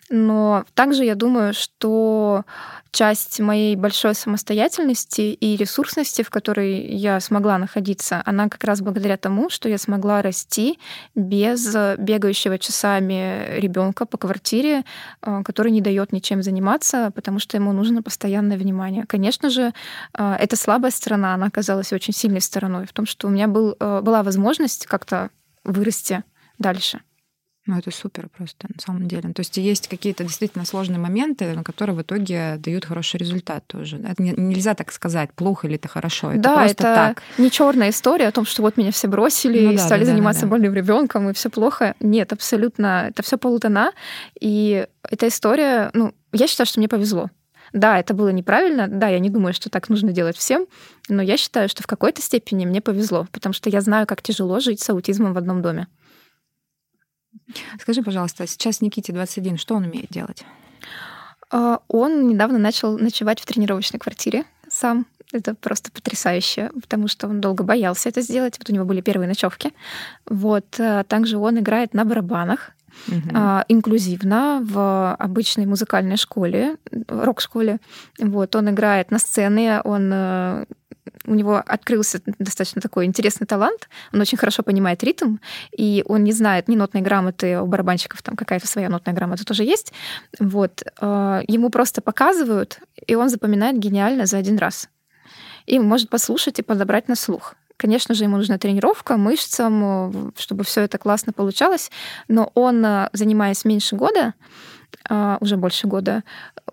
Но 0.09 0.65
также 0.75 1.03
я 1.03 1.15
думаю, 1.15 1.53
что 1.53 2.43
часть 2.91 3.39
моей 3.39 3.75
большой 3.75 4.13
самостоятельности 4.13 5.21
и 5.21 5.57
ресурсности, 5.57 6.21
в 6.21 6.29
которой 6.29 6.79
я 6.95 7.19
смогла 7.19 7.57
находиться, 7.57 8.21
она 8.23 8.47
как 8.47 8.63
раз 8.63 8.81
благодаря 8.81 9.17
тому, 9.17 9.49
что 9.49 9.67
я 9.67 9.77
смогла 9.77 10.21
расти 10.21 10.79
без 11.15 11.75
бегающего 11.97 12.59
часами 12.59 13.59
ребенка 13.59 14.05
по 14.05 14.17
квартире, 14.17 14.85
э, 15.21 15.41
который 15.43 15.71
не 15.71 15.81
дает 15.81 16.13
ничем 16.13 16.43
заниматься, 16.43 17.11
потому 17.15 17.39
что 17.39 17.57
ему 17.57 17.73
нужно 17.73 18.03
постоянное 18.03 18.57
внимание. 18.57 19.05
Конечно 19.07 19.49
же, 19.49 19.73
э, 20.17 20.35
эта 20.39 20.55
слабая 20.55 20.91
сторона, 20.91 21.33
она 21.33 21.47
оказалась 21.47 21.91
очень 21.91 22.13
сильной 22.13 22.41
стороной 22.41 22.85
в 22.85 22.93
том, 22.93 23.05
что 23.05 23.27
у 23.27 23.31
меня 23.31 23.47
был, 23.47 23.75
э, 23.79 24.01
была 24.01 24.21
возможность 24.23 24.85
как-то 24.85 25.31
вырасти 25.63 26.23
дальше. 26.59 27.01
Ну, 27.67 27.79
это 27.79 27.89
супер 27.89 28.29
просто, 28.29 28.67
на 28.73 28.79
самом 28.79 29.07
деле. 29.07 29.33
То 29.33 29.39
есть 29.39 29.57
есть 29.57 29.87
какие-то 29.87 30.23
действительно 30.23 30.65
сложные 30.65 30.99
моменты, 30.99 31.59
которые 31.63 31.95
в 31.95 32.01
итоге 32.01 32.57
дают 32.59 32.85
хороший 32.85 33.17
результат 33.17 33.65
тоже. 33.65 33.97
Это 33.97 34.21
не, 34.21 34.33
нельзя 34.33 34.75
так 34.75 34.91
сказать, 34.91 35.33
плохо 35.33 35.65
или 35.65 35.75
это 35.77 35.87
хорошо. 35.87 36.31
Это 36.31 36.41
да, 36.41 36.55
просто 36.57 36.71
это 36.71 36.83
так. 36.83 37.23
не 37.39 37.49
черная 37.49 37.89
история 37.89 38.27
о 38.27 38.31
том, 38.31 38.45
что 38.45 38.61
вот 38.61 38.77
меня 38.77 38.91
все 38.91 39.07
бросили 39.07 39.65
Ну 39.65 39.71
и 39.71 39.77
да, 39.77 39.83
стали 39.83 40.05
да, 40.05 40.11
заниматься 40.11 40.41
да, 40.41 40.47
да. 40.47 40.51
больным 40.51 40.73
ребенком, 40.75 41.29
и 41.29 41.33
все 41.33 41.49
плохо. 41.49 41.95
Нет, 41.99 42.33
абсолютно. 42.33 43.07
Это 43.09 43.23
все 43.23 43.37
полутона. 43.37 43.93
И 44.39 44.85
эта 45.01 45.27
история, 45.27 45.89
ну, 45.93 46.13
я 46.33 46.47
считаю, 46.47 46.67
что 46.67 46.79
мне 46.79 46.87
повезло. 46.87 47.31
Да, 47.73 47.99
это 47.99 48.13
было 48.13 48.29
неправильно. 48.29 48.87
Да, 48.87 49.07
я 49.07 49.17
не 49.17 49.31
думаю, 49.31 49.55
что 49.55 49.71
так 49.71 49.89
нужно 49.89 50.11
делать 50.11 50.37
всем. 50.37 50.67
Но 51.09 51.23
я 51.23 51.35
считаю, 51.35 51.67
что 51.67 51.81
в 51.81 51.87
какой-то 51.87 52.21
степени 52.21 52.65
мне 52.65 52.79
повезло, 52.79 53.27
потому 53.31 53.53
что 53.53 53.71
я 53.71 53.81
знаю, 53.81 54.05
как 54.05 54.21
тяжело 54.21 54.59
жить 54.59 54.81
с 54.81 54.89
аутизмом 54.91 55.33
в 55.33 55.37
одном 55.37 55.63
доме. 55.63 55.87
Скажи, 57.79 58.01
пожалуйста, 58.01 58.43
а 58.43 58.47
сейчас 58.47 58.81
Никите 58.81 59.13
21, 59.13 59.57
что 59.57 59.75
он 59.75 59.83
умеет 59.85 60.09
делать? 60.09 60.43
А, 61.51 61.79
Он 61.87 62.27
недавно 62.27 62.57
начал 62.57 62.97
ночевать 62.97 63.39
в 63.39 63.45
тренировочной 63.45 63.99
квартире 63.99 64.45
сам. 64.69 65.05
Это 65.31 65.55
просто 65.55 65.91
потрясающе, 65.91 66.71
потому 66.81 67.07
что 67.07 67.27
он 67.27 67.41
долго 67.41 67.63
боялся 67.63 68.09
это 68.09 68.21
сделать. 68.21 68.57
Вот 68.59 68.69
у 68.69 68.73
него 68.73 68.85
были 68.85 69.01
первые 69.01 69.27
ночевки. 69.27 69.73
Вот. 70.25 70.65
а 70.79 71.03
Также 71.03 71.37
он 71.37 71.59
играет 71.59 71.93
на 71.93 72.05
барабанах 72.05 72.71
А, 73.33 73.65
инклюзивно 73.67 74.61
в 74.63 75.15
обычной 75.15 75.65
музыкальной 75.65 76.17
школе, 76.17 76.77
рок-школе. 77.07 77.79
Вот. 78.19 78.55
Он 78.55 78.69
играет 78.69 79.11
на 79.11 79.19
сцене, 79.19 79.81
он 79.83 80.11
э, 80.13 80.65
у 81.27 81.35
него 81.35 81.57
открылся 81.65 82.21
достаточно 82.39 82.81
такой 82.81 83.05
интересный 83.05 83.47
талант. 83.47 83.89
Он 84.13 84.21
очень 84.21 84.37
хорошо 84.37 84.63
понимает 84.63 85.03
ритм, 85.03 85.37
и 85.75 86.03
он 86.07 86.23
не 86.23 86.31
знает 86.31 86.67
ни 86.67 86.75
нотной 86.75 87.01
грамоты, 87.01 87.59
у 87.59 87.65
барабанщиков 87.65 88.21
там 88.21 88.35
какая-то 88.35 88.67
своя 88.67 88.89
нотная 88.89 89.13
грамота 89.13 89.45
тоже 89.45 89.63
есть. 89.63 89.93
Вот. 90.39 90.83
А, 90.99 91.41
Ему 91.47 91.69
просто 91.69 92.01
показывают, 92.01 92.79
и 93.05 93.15
он 93.15 93.29
запоминает 93.29 93.77
гениально 93.77 94.25
за 94.25 94.37
один 94.37 94.57
раз. 94.57 94.89
И 95.65 95.79
может 95.79 96.09
послушать 96.09 96.59
и 96.59 96.63
подобрать 96.63 97.07
на 97.07 97.15
слух. 97.15 97.55
Конечно 97.77 98.15
же, 98.15 98.23
ему 98.23 98.37
нужна 98.37 98.57
тренировка 98.57 99.17
мышцам, 99.17 99.83
э, 99.83 100.31
чтобы 100.37 100.63
все 100.63 100.81
это 100.81 100.97
классно 100.97 101.33
получалось, 101.33 101.91
но 102.27 102.51
он, 102.53 102.85
э, 102.85 103.09
занимаясь 103.13 103.65
меньше 103.65 103.95
года, 103.95 104.33
а, 105.09 105.37
уже 105.41 105.57
больше 105.57 105.87
года, 105.87 106.23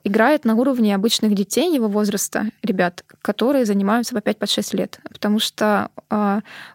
играет 0.05 0.45
на 0.45 0.55
уровне 0.55 0.95
обычных 0.95 1.35
детей 1.35 1.75
его 1.75 1.88
возраста, 1.88 2.47
ребят, 2.62 3.05
которые 3.21 3.67
занимаются 3.67 4.15
по 4.15 4.21
5-6 4.21 4.75
лет. 4.75 5.01
Потому 5.11 5.38
что 5.38 5.91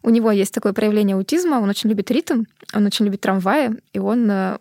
у 0.03 0.09
него 0.09 0.31
есть 0.31 0.53
такое 0.53 0.73
проявление 0.73 1.15
аутизма, 1.15 1.55
он 1.55 1.69
очень 1.69 1.89
любит 1.89 2.11
ритм, 2.11 2.43
он 2.73 2.85
очень 2.85 3.05
любит 3.05 3.21
трамваи, 3.21 3.71
и 3.93 3.99
он 3.99 4.29
э, 4.29 4.57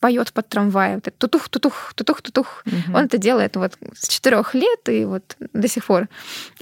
поет 0.00 0.32
под 0.32 0.48
трамвай. 0.48 0.94
Вот 0.94 1.06
это 1.06 1.16
тутух, 1.16 1.48
тутух, 1.48 1.92
тутух, 1.94 2.22
тутух. 2.22 2.62
Мгм. 2.64 2.94
Он 2.94 3.04
это 3.04 3.18
делает 3.18 3.56
вот 3.56 3.78
с 3.94 4.08
четырех 4.08 4.54
лет 4.54 4.88
и 4.88 5.04
вот 5.04 5.36
до 5.52 5.68
сих 5.68 5.84
пор. 5.84 6.08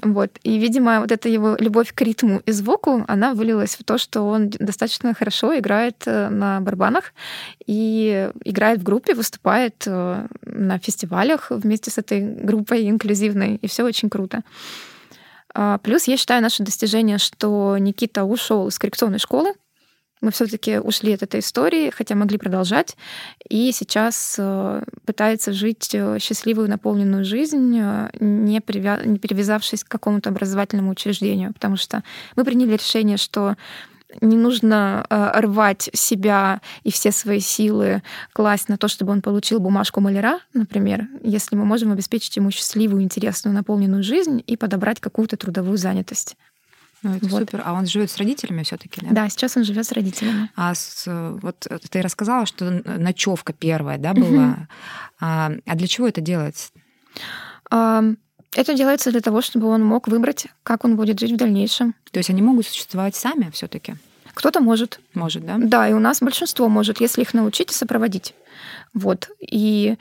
Вот. 0.03 0.31
И, 0.42 0.59
видимо, 0.59 1.01
вот 1.01 1.12
эта 1.12 1.29
его 1.29 1.57
любовь 1.59 1.94
к 1.94 2.01
ритму 2.03 2.42
и 2.44 2.53
звуку, 2.53 3.05
она 3.09 3.35
вылилась 3.35 3.77
в 3.77 3.85
то, 3.85 3.96
что 3.96 4.22
он 4.22 4.51
достаточно 4.51 5.14
хорошо 5.14 5.57
играет 5.57 6.03
э, 6.07 6.29
на 6.29 6.61
барабанах 6.61 7.12
и 7.66 8.31
играет 8.44 8.81
в 8.81 8.83
группе, 8.83 9.14
выступает 9.14 9.85
э, 9.87 10.27
на 10.42 10.79
фестивалях 10.79 11.51
вместе 11.51 11.90
с 11.90 11.98
этой 11.98 12.20
группой 12.20 12.88
инклюзивной, 12.88 13.57
и 13.57 13.68
все 13.68 13.85
очень 13.85 14.11
круто. 14.11 14.42
А, 15.55 15.79
Плюс 15.79 16.05
я 16.09 16.16
считаю 16.16 16.42
наше 16.42 16.62
достижение, 16.62 17.18
что 17.18 17.77
Никита 17.79 18.24
ушел 18.24 18.68
из 18.68 18.79
коррекционной 18.79 19.18
школы, 19.18 19.55
мы 20.20 20.31
все-таки 20.31 20.78
ушли 20.78 21.12
от 21.14 21.22
этой 21.22 21.40
истории, 21.40 21.90
хотя 21.90 22.14
могли 22.14 22.38
продолжать, 22.38 22.96
и 23.48 23.72
сейчас 23.72 24.37
э, 24.38 24.83
пытается 25.04 25.52
жить 25.52 25.90
э, 25.92 26.18
счастливую, 26.20 26.68
наполненную 26.68 27.24
жизнь, 27.24 27.78
э, 27.81 28.11
не, 28.20 28.61
привя... 28.61 29.00
не 29.04 29.18
привязавшись 29.18 29.85
к 29.85 29.88
какому-то 29.88 30.31
образовательному 30.31 30.90
учреждению, 30.90 31.52
потому 31.52 31.76
что 31.76 32.02
мы 32.37 32.44
приняли 32.44 32.72
решение, 32.72 33.16
что 33.16 33.57
не 34.22 34.38
нужно 34.38 35.04
рвать 35.11 35.90
себя 35.92 36.62
и 36.83 36.90
все 36.90 37.12
свои 37.12 37.40
силы 37.40 38.02
класть 38.33 38.70
на 38.70 38.78
то, 38.78 38.88
чтобы 38.88 39.12
он 39.12 39.20
получил 39.20 39.61
бумажку 39.61 40.00
маляра, 40.00 40.40
например, 40.54 41.09
если 41.22 41.57
мы 41.57 41.66
можем 41.66 41.92
обеспечить 41.92 42.35
ему 42.37 42.50
счастливую, 42.50 43.02
интересную, 43.02 43.54
наполненную 43.54 44.02
жизнь 44.02 44.42
и 44.46 44.57
подобрать 44.57 44.98
какую-то 45.00 45.37
трудовую 45.37 45.76
занятость. 45.76 46.37
Ну, 47.02 47.14
это 47.14 47.26
Вот. 47.28 47.40
супер. 47.40 47.62
А 47.64 47.72
он 47.74 47.87
живет 47.87 48.11
с 48.11 48.16
родителями 48.16 48.62
все-таки, 48.62 49.00
да? 49.02 49.08
Да, 49.11 49.28
сейчас 49.28 49.56
он 49.56 49.64
живет 49.64 49.87
с 49.87 49.92
родителями. 49.92 50.50
А 50.56 50.74
с, 50.74 51.04
вот 51.06 51.66
ты 51.90 52.02
рассказала, 52.02 52.44
что 52.46 52.82
ночевка 52.84 53.52
первая, 53.52 53.98
да, 53.98 54.14
была. 54.14 54.68
А, 55.20 55.52
а 55.66 55.74
для 55.76 55.87
чего 55.87 56.08
это 56.08 56.20
делается? 56.20 56.70
А, 57.70 58.02
Это 58.56 58.74
делается 58.74 59.11
для 59.11 59.20
того, 59.20 59.42
чтобы 59.42 59.68
он 59.68 59.84
мог 59.84 60.08
выбрать, 60.08 60.46
как 60.62 60.84
он 60.84 60.96
будет 60.96 61.20
жить 61.20 61.32
в 61.32 61.37
дальнейшем. 61.37 61.94
То 62.11 62.18
есть 62.18 62.30
они 62.30 62.42
могут 62.42 62.66
существовать 62.66 63.14
сами 63.14 63.50
все-таки? 63.52 63.94
Кто-то 64.38 64.61
может. 64.61 65.01
Может, 65.14 65.44
да? 65.44 65.57
Да, 65.59 65.88
и 65.88 65.92
у 65.92 65.98
нас 65.98 66.20
большинство 66.20 66.68
может, 66.68 67.01
если 67.01 67.22
их 67.22 67.35
научить 67.35 67.72
и 67.72 67.74
сопроводить. 67.74 68.35
Вот. 68.94 69.31
И, 69.40 69.96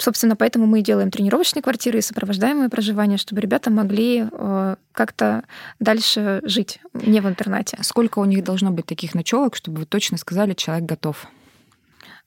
собственно, 0.00 0.36
поэтому 0.36 0.64
мы 0.64 0.80
и 0.80 0.82
делаем 0.82 1.10
тренировочные 1.10 1.62
квартиры 1.62 1.98
и 1.98 2.00
сопровождаемое 2.00 2.70
проживание, 2.70 3.18
чтобы 3.18 3.42
ребята 3.42 3.70
могли 3.70 4.26
э, 4.32 4.76
как-то 4.92 5.44
дальше 5.80 6.40
жить, 6.44 6.80
не 6.94 7.20
в 7.20 7.28
интернате. 7.28 7.76
Сколько 7.82 8.20
у 8.20 8.24
них 8.24 8.42
должно 8.42 8.70
быть 8.70 8.86
таких 8.86 9.14
ночевок, 9.14 9.54
чтобы 9.54 9.80
вы 9.80 9.84
точно 9.84 10.16
сказали, 10.16 10.54
человек 10.54 10.86
готов? 10.86 11.26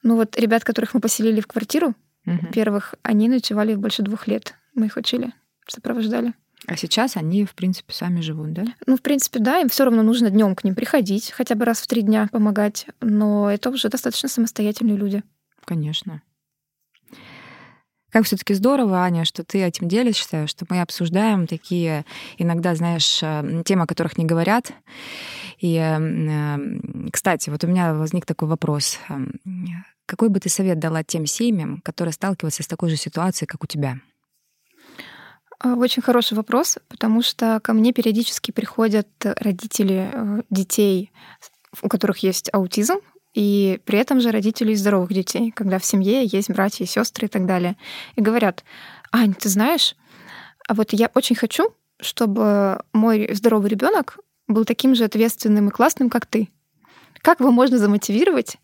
Ну 0.04 0.16
вот 0.16 0.38
ребят, 0.38 0.64
которых 0.64 0.94
мы 0.94 1.00
поселили 1.00 1.42
в 1.42 1.48
квартиру, 1.48 1.96
Мгм. 2.26 2.52
первых, 2.52 2.94
они 3.02 3.30
ночевали 3.30 3.74
больше 3.74 4.04
двух 4.04 4.28
лет. 4.28 4.54
Мы 4.76 4.86
их 4.86 4.96
учили, 4.96 5.34
сопровождали. 5.68 6.34
А 6.68 6.76
сейчас 6.76 7.16
они, 7.16 7.46
в 7.46 7.56
принципе, 7.56 7.94
сами 7.94 8.20
живут, 8.20 8.52
да? 8.52 8.66
Ну, 8.86 8.98
в 8.98 9.02
принципе, 9.02 9.40
да, 9.40 9.60
им 9.60 9.70
все 9.70 9.86
равно 9.86 10.04
нужно 10.04 10.30
днем 10.30 10.54
к 10.54 10.66
ним 10.66 10.76
приходить, 10.76 11.32
хотя 11.32 11.56
бы 11.56 11.64
раз 11.64 11.80
в 11.80 11.88
три 11.88 12.02
дня 12.02 12.28
помогать, 12.30 12.88
но 13.00 13.50
это 13.50 13.70
уже 13.70 13.88
достаточно 13.88 14.28
самостоятельные 14.28 14.98
люди. 14.98 15.24
Конечно. 15.64 16.22
Как 18.10 18.26
все-таки 18.26 18.54
здорово, 18.54 19.02
Аня, 19.02 19.24
что 19.24 19.46
ты 19.46 19.64
этим 19.64 19.88
делишься, 19.88 20.46
что 20.48 20.66
мы 20.70 20.82
обсуждаем 20.82 21.48
такие 21.48 22.06
иногда, 22.38 22.76
знаешь, 22.76 23.20
э, 23.24 23.64
темы, 23.64 23.84
о 23.84 23.88
которых 23.88 24.18
не 24.18 24.26
говорят. 24.26 24.74
И, 25.60 25.76
э, 25.76 26.58
кстати, 27.14 27.50
вот 27.50 27.64
у 27.64 27.68
меня 27.68 27.94
возник 27.94 28.26
такой 28.26 28.50
вопрос. 28.50 29.00
какой 30.06 30.30
бы 30.30 30.40
ты 30.40 30.50
совет 30.50 30.80
дала 30.80 31.04
тем 31.04 31.26
семьям, 31.26 31.82
которые 31.82 32.14
сталкиваются 32.14 32.64
с 32.64 32.68
такой 32.68 32.90
же 32.90 32.96
ситуацией, 32.96 33.48
как 33.48 33.64
у 33.64 33.68
тебя? 33.68 34.00
А, 35.60 35.74
очень 35.76 36.02
хороший 36.02 36.34
вопрос, 36.36 36.78
потому 36.88 37.22
что 37.22 37.60
ко 37.64 37.74
мне 37.74 37.92
периодически 37.94 38.52
приходят 38.52 39.08
родители 39.24 40.10
э, 40.12 40.42
детей, 40.50 41.12
у 41.82 41.90
которых 41.90 42.20
есть 42.20 42.50
аутизм, 42.54 42.98
и 43.34 43.80
при 43.86 44.00
этом 44.00 44.20
же 44.20 44.32
родители 44.32 44.74
здоровых 44.74 45.14
детей, 45.14 45.52
когда 45.52 45.80
в 45.80 45.86
семье 45.86 46.26
есть 46.26 46.50
братья 46.50 46.84
и 46.84 46.88
сестры 46.88 47.28
и 47.28 47.30
так 47.30 47.46
далее. 47.46 47.76
И 48.16 48.22
говорят, 48.22 48.64
Ань, 49.12 49.34
ты 49.34 49.50
знаешь, 49.50 49.96
а 50.68 50.74
вот 50.74 50.94
я 50.94 51.12
очень 51.14 51.36
хочу, 51.36 51.74
чтобы 52.00 52.82
мой 52.94 53.30
здоровый 53.34 53.70
ребенок 53.70 54.18
был 54.48 54.66
таким 54.66 54.96
же 54.96 55.04
ответственным 55.04 55.70
и 55.70 55.72
классным, 55.72 56.10
как 56.10 56.26
ты. 56.26 56.50
Как 57.28 57.42
его 57.42 57.52
можно 57.52 57.78
замотивировать, 57.78 58.56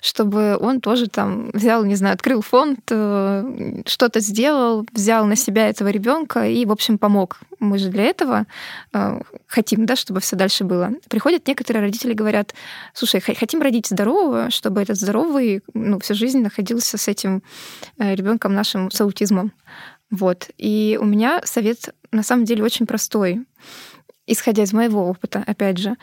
чтобы 0.00 0.56
он 0.58 0.80
тоже 0.80 1.06
там 1.06 1.50
взял, 1.52 1.84
не 1.84 1.96
знаю, 1.96 2.14
открыл 2.14 2.40
фонд, 2.40 2.80
э, 2.90 3.82
что-то 3.84 4.20
сделал, 4.20 4.86
взял 4.90 5.26
на 5.26 5.36
себя 5.36 5.68
этого 5.68 5.88
ребенка 5.88 6.48
и, 6.48 6.64
в 6.64 6.72
общем, 6.72 6.96
помог. 6.96 7.38
Мы 7.60 7.76
же 7.76 7.90
для 7.90 8.04
этого 8.04 8.46
э, 8.94 9.20
хотим, 9.46 9.84
да, 9.84 9.96
чтобы 9.96 10.20
все 10.20 10.34
дальше 10.34 10.64
было. 10.64 10.92
Приходят 11.10 11.46
некоторые 11.46 11.82
родители 11.82 12.14
говорят, 12.14 12.54
слушай, 12.94 13.20
хотим 13.20 13.60
родить 13.60 13.88
здорового, 13.88 14.48
чтобы 14.48 14.80
этот 14.80 14.96
здоровый 14.96 15.60
ну, 15.74 15.98
всю 15.98 16.14
жизнь 16.14 16.40
находился 16.40 16.96
с 16.96 17.08
этим 17.08 17.42
э, 17.98 18.14
ребенком 18.14 18.54
нашим 18.54 18.90
с 18.90 18.98
аутизмом. 18.98 19.52
Вот. 20.10 20.48
И 20.56 20.98
у 20.98 21.04
меня 21.04 21.42
совет 21.44 21.94
на 22.12 22.22
самом 22.22 22.46
деле 22.46 22.64
очень 22.64 22.86
простой, 22.86 23.44
исходя 24.26 24.62
из 24.62 24.72
моего 24.72 25.06
опыта, 25.06 25.44
опять 25.46 25.76
же 25.76 25.96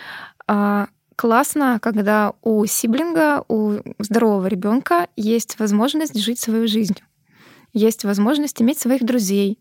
а, 0.47 0.89
классно, 1.23 1.79
когда 1.81 2.33
у 2.41 2.65
сиблинга, 2.65 3.45
у 3.47 3.77
здорового 3.97 4.45
ребенка 4.47 5.07
есть 5.15 5.57
возможность 5.57 6.19
жить 6.19 6.37
свою 6.37 6.67
жизнь, 6.67 6.97
есть 7.71 8.03
возможность 8.03 8.61
иметь 8.61 8.77
своих 8.77 9.05
друзей, 9.05 9.57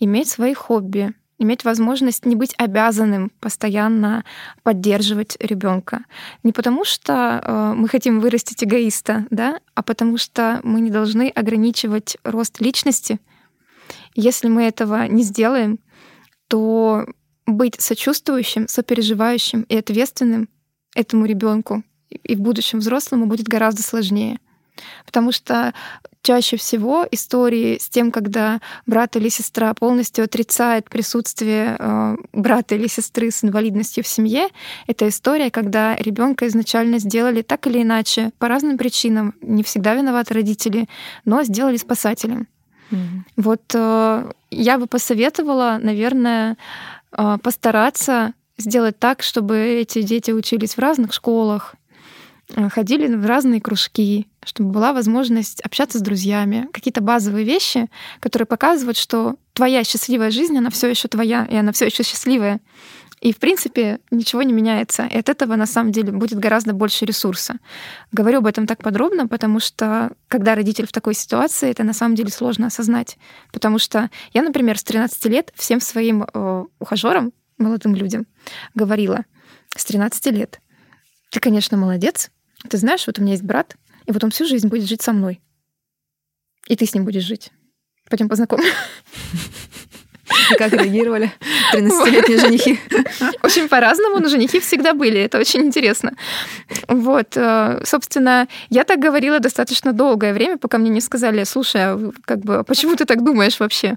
иметь 0.00 0.28
свои 0.28 0.52
хобби, 0.52 1.14
иметь 1.38 1.62
возможность 1.62 2.26
не 2.26 2.34
быть 2.34 2.56
обязанным 2.58 3.30
постоянно 3.38 4.24
поддерживать 4.64 5.36
ребенка. 5.38 6.06
Не 6.42 6.50
потому 6.50 6.84
что 6.84 7.40
э, 7.40 7.74
мы 7.76 7.86
хотим 7.86 8.18
вырастить 8.18 8.64
эгоиста, 8.64 9.26
да, 9.30 9.60
а 9.76 9.84
потому 9.84 10.18
что 10.18 10.58
мы 10.64 10.80
не 10.80 10.90
должны 10.90 11.28
ограничивать 11.28 12.16
рост 12.24 12.60
личности. 12.60 13.20
Если 14.16 14.48
мы 14.48 14.64
этого 14.64 15.06
не 15.06 15.22
сделаем, 15.22 15.78
то 16.48 17.06
быть 17.46 17.80
сочувствующим, 17.80 18.66
сопереживающим 18.66 19.62
и 19.68 19.76
ответственным 19.76 20.48
этому 20.96 21.26
ребенку 21.26 21.82
и 22.10 22.34
в 22.34 22.40
будущем 22.40 22.78
взрослому 22.80 23.26
будет 23.26 23.46
гораздо 23.46 23.82
сложнее. 23.82 24.38
Потому 25.04 25.32
что 25.32 25.72
чаще 26.22 26.56
всего 26.56 27.06
истории 27.10 27.78
с 27.80 27.88
тем, 27.88 28.10
когда 28.10 28.60
брат 28.84 29.16
или 29.16 29.28
сестра 29.28 29.72
полностью 29.74 30.24
отрицает 30.24 30.90
присутствие 30.90 31.76
э, 31.78 32.16
брата 32.32 32.74
или 32.74 32.88
сестры 32.88 33.30
с 33.30 33.44
инвалидностью 33.44 34.02
в 34.02 34.08
семье, 34.08 34.48
это 34.86 35.08
история, 35.08 35.50
когда 35.50 35.94
ребенка 35.96 36.48
изначально 36.48 36.98
сделали 36.98 37.42
так 37.42 37.66
или 37.68 37.82
иначе 37.82 38.32
по 38.38 38.48
разным 38.48 38.76
причинам, 38.76 39.34
не 39.40 39.62
всегда 39.62 39.94
виноваты 39.94 40.34
родители, 40.34 40.88
но 41.24 41.44
сделали 41.44 41.76
спасателем. 41.76 42.48
Mm-hmm. 42.90 43.20
Вот 43.36 43.62
э, 43.74 44.32
я 44.50 44.78
бы 44.78 44.86
посоветовала, 44.86 45.78
наверное, 45.80 46.56
э, 47.12 47.38
постараться 47.42 48.34
сделать 48.58 48.98
так, 48.98 49.22
чтобы 49.22 49.58
эти 49.58 50.02
дети 50.02 50.30
учились 50.30 50.76
в 50.76 50.78
разных 50.78 51.12
школах, 51.12 51.74
э, 52.54 52.68
ходили 52.68 53.14
в 53.14 53.26
разные 53.26 53.60
кружки, 53.60 54.28
чтобы 54.44 54.70
была 54.70 54.92
возможность 54.92 55.60
общаться 55.60 55.98
с 55.98 56.02
друзьями, 56.02 56.68
какие-то 56.72 57.00
базовые 57.00 57.44
вещи, 57.44 57.88
которые 58.20 58.46
показывают, 58.46 58.96
что 58.96 59.36
твоя 59.52 59.84
счастливая 59.84 60.30
жизнь, 60.30 60.56
она 60.56 60.70
все 60.70 60.88
еще 60.88 61.08
твоя, 61.08 61.46
и 61.50 61.56
она 61.56 61.72
все 61.72 61.86
еще 61.86 62.02
счастливая. 62.02 62.60
И, 63.22 63.32
в 63.32 63.38
принципе, 63.38 63.98
ничего 64.10 64.42
не 64.42 64.52
меняется. 64.52 65.06
И 65.06 65.16
от 65.16 65.28
этого, 65.30 65.56
на 65.56 65.66
самом 65.66 65.90
деле, 65.90 66.12
будет 66.12 66.38
гораздо 66.38 66.74
больше 66.74 67.06
ресурса. 67.06 67.58
Говорю 68.12 68.38
об 68.38 68.46
этом 68.46 68.66
так 68.66 68.82
подробно, 68.82 69.26
потому 69.26 69.58
что, 69.58 70.12
когда 70.28 70.54
родитель 70.54 70.86
в 70.86 70.92
такой 70.92 71.14
ситуации, 71.14 71.70
это 71.70 71.82
на 71.82 71.94
самом 71.94 72.14
деле 72.14 72.30
сложно 72.30 72.66
осознать. 72.66 73.16
Потому 73.52 73.78
что 73.78 74.10
я, 74.34 74.42
например, 74.42 74.78
с 74.78 74.84
13 74.84 75.24
лет 75.26 75.52
всем 75.56 75.80
своим 75.80 76.24
э, 76.24 76.64
ухажерам 76.78 77.32
молодым 77.58 77.94
людям 77.94 78.26
говорила 78.74 79.24
с 79.76 79.84
13 79.84 80.26
лет. 80.26 80.60
Ты, 81.30 81.40
конечно, 81.40 81.76
молодец. 81.76 82.30
Ты 82.68 82.78
знаешь, 82.78 83.06
вот 83.06 83.18
у 83.18 83.22
меня 83.22 83.32
есть 83.32 83.44
брат, 83.44 83.76
и 84.06 84.12
вот 84.12 84.22
он 84.24 84.30
всю 84.30 84.46
жизнь 84.46 84.68
будет 84.68 84.88
жить 84.88 85.02
со 85.02 85.12
мной. 85.12 85.40
И 86.66 86.76
ты 86.76 86.86
с 86.86 86.94
ним 86.94 87.04
будешь 87.04 87.24
жить. 87.24 87.52
Пойдем 88.08 88.28
познакомимся. 88.28 88.72
И 90.52 90.54
как 90.58 90.72
реагировали 90.72 91.32
13-летние 91.74 92.38
женихи? 92.40 92.80
Очень 93.42 93.68
по-разному, 93.68 94.18
но 94.18 94.28
женихи 94.28 94.60
всегда 94.60 94.92
были. 94.92 95.20
Это 95.20 95.38
очень 95.38 95.62
интересно. 95.62 96.12
Вот, 96.88 97.36
э, 97.36 97.80
собственно, 97.84 98.48
я 98.70 98.84
так 98.84 98.98
говорила 98.98 99.40
достаточно 99.40 99.92
долгое 99.92 100.32
время, 100.32 100.56
пока 100.56 100.78
мне 100.78 100.90
не 100.90 101.00
сказали, 101.00 101.44
слушай, 101.44 101.82
а 101.82 102.12
как 102.24 102.40
бы, 102.40 102.56
а 102.56 102.64
почему 102.64 102.96
ты 102.96 103.04
так 103.04 103.24
думаешь 103.24 103.60
вообще? 103.60 103.96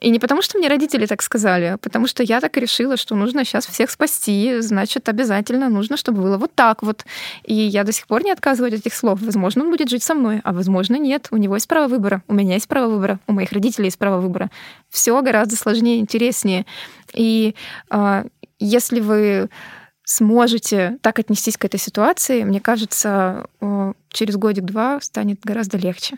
И 0.00 0.10
не 0.10 0.18
потому, 0.18 0.42
что 0.42 0.58
мне 0.58 0.68
родители 0.68 1.06
так 1.06 1.22
сказали, 1.22 1.64
а 1.64 1.78
потому 1.78 2.06
что 2.06 2.22
я 2.22 2.40
так 2.40 2.56
решила, 2.56 2.96
что 2.96 3.14
нужно 3.14 3.44
сейчас 3.44 3.66
всех 3.66 3.90
спасти, 3.90 4.60
значит, 4.60 5.08
обязательно 5.08 5.68
нужно, 5.68 5.96
чтобы 5.96 6.22
было 6.22 6.38
вот 6.38 6.54
так 6.54 6.82
вот. 6.82 7.04
И 7.44 7.54
я 7.54 7.84
до 7.84 7.92
сих 7.92 8.06
пор 8.06 8.24
не 8.24 8.30
отказываю 8.30 8.72
от 8.72 8.80
этих 8.80 8.94
слов. 8.94 9.20
Возможно, 9.20 9.64
он 9.64 9.70
будет 9.70 9.90
жить 9.90 10.02
со 10.02 10.14
мной, 10.14 10.40
а 10.42 10.52
возможно, 10.52 10.96
нет. 10.96 11.28
У 11.30 11.36
него 11.36 11.54
есть 11.54 11.68
право 11.68 11.88
выбора, 11.88 12.22
у 12.28 12.34
меня 12.34 12.54
есть 12.54 12.68
право 12.68 12.90
выбора, 12.90 13.20
у 13.26 13.32
моих 13.32 13.52
родителей 13.52 13.86
есть 13.86 13.98
право 13.98 14.20
выбора. 14.20 14.50
Все 14.88 15.20
гораздо 15.20 15.56
сложнее, 15.56 16.00
интереснее. 16.00 16.64
И 17.12 17.54
э, 17.90 18.24
если 18.58 19.00
вы 19.00 19.50
сможете 20.04 20.98
так 21.02 21.18
отнестись 21.18 21.56
к 21.56 21.64
этой 21.64 21.78
ситуации, 21.78 22.42
мне 22.42 22.60
кажется, 22.60 23.46
через 24.08 24.36
годик-два 24.36 25.00
станет 25.00 25.40
гораздо 25.44 25.78
легче. 25.78 26.16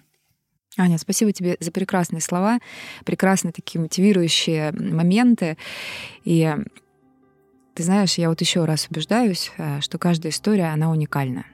Аня, 0.78 0.96
спасибо 0.96 1.32
тебе 1.32 1.56
за 1.60 1.70
прекрасные 1.70 2.22
слова, 2.22 2.58
прекрасные 3.04 3.52
такие 3.52 3.80
мотивирующие 3.80 4.72
моменты. 4.72 5.58
И 6.24 6.50
ты 7.74 7.82
знаешь, 7.82 8.14
я 8.14 8.30
вот 8.30 8.40
еще 8.40 8.64
раз 8.64 8.88
убеждаюсь, 8.90 9.52
э, 9.58 9.80
что 9.80 9.98
каждая 9.98 10.32
история, 10.32 10.72
она 10.72 10.90
уникальна. 10.90 11.44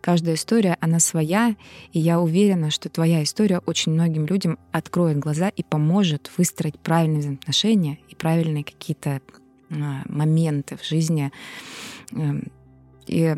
Каждая 0.00 0.34
история, 0.34 0.76
она 0.80 0.98
своя, 1.00 1.56
и 1.92 1.98
я 1.98 2.20
уверена, 2.20 2.70
что 2.70 2.88
твоя 2.88 3.22
история 3.22 3.58
очень 3.66 3.92
многим 3.92 4.26
людям 4.26 4.58
откроет 4.70 5.18
глаза 5.18 5.48
и 5.48 5.62
поможет 5.62 6.30
выстроить 6.36 6.78
правильные 6.78 7.20
взаимоотношения 7.20 7.98
и 8.08 8.14
правильные 8.14 8.64
какие-то 8.64 9.20
э, 9.70 9.74
моменты 10.06 10.76
в 10.76 10.84
жизни. 10.84 11.32
Эм, 12.12 12.50
и 13.06 13.34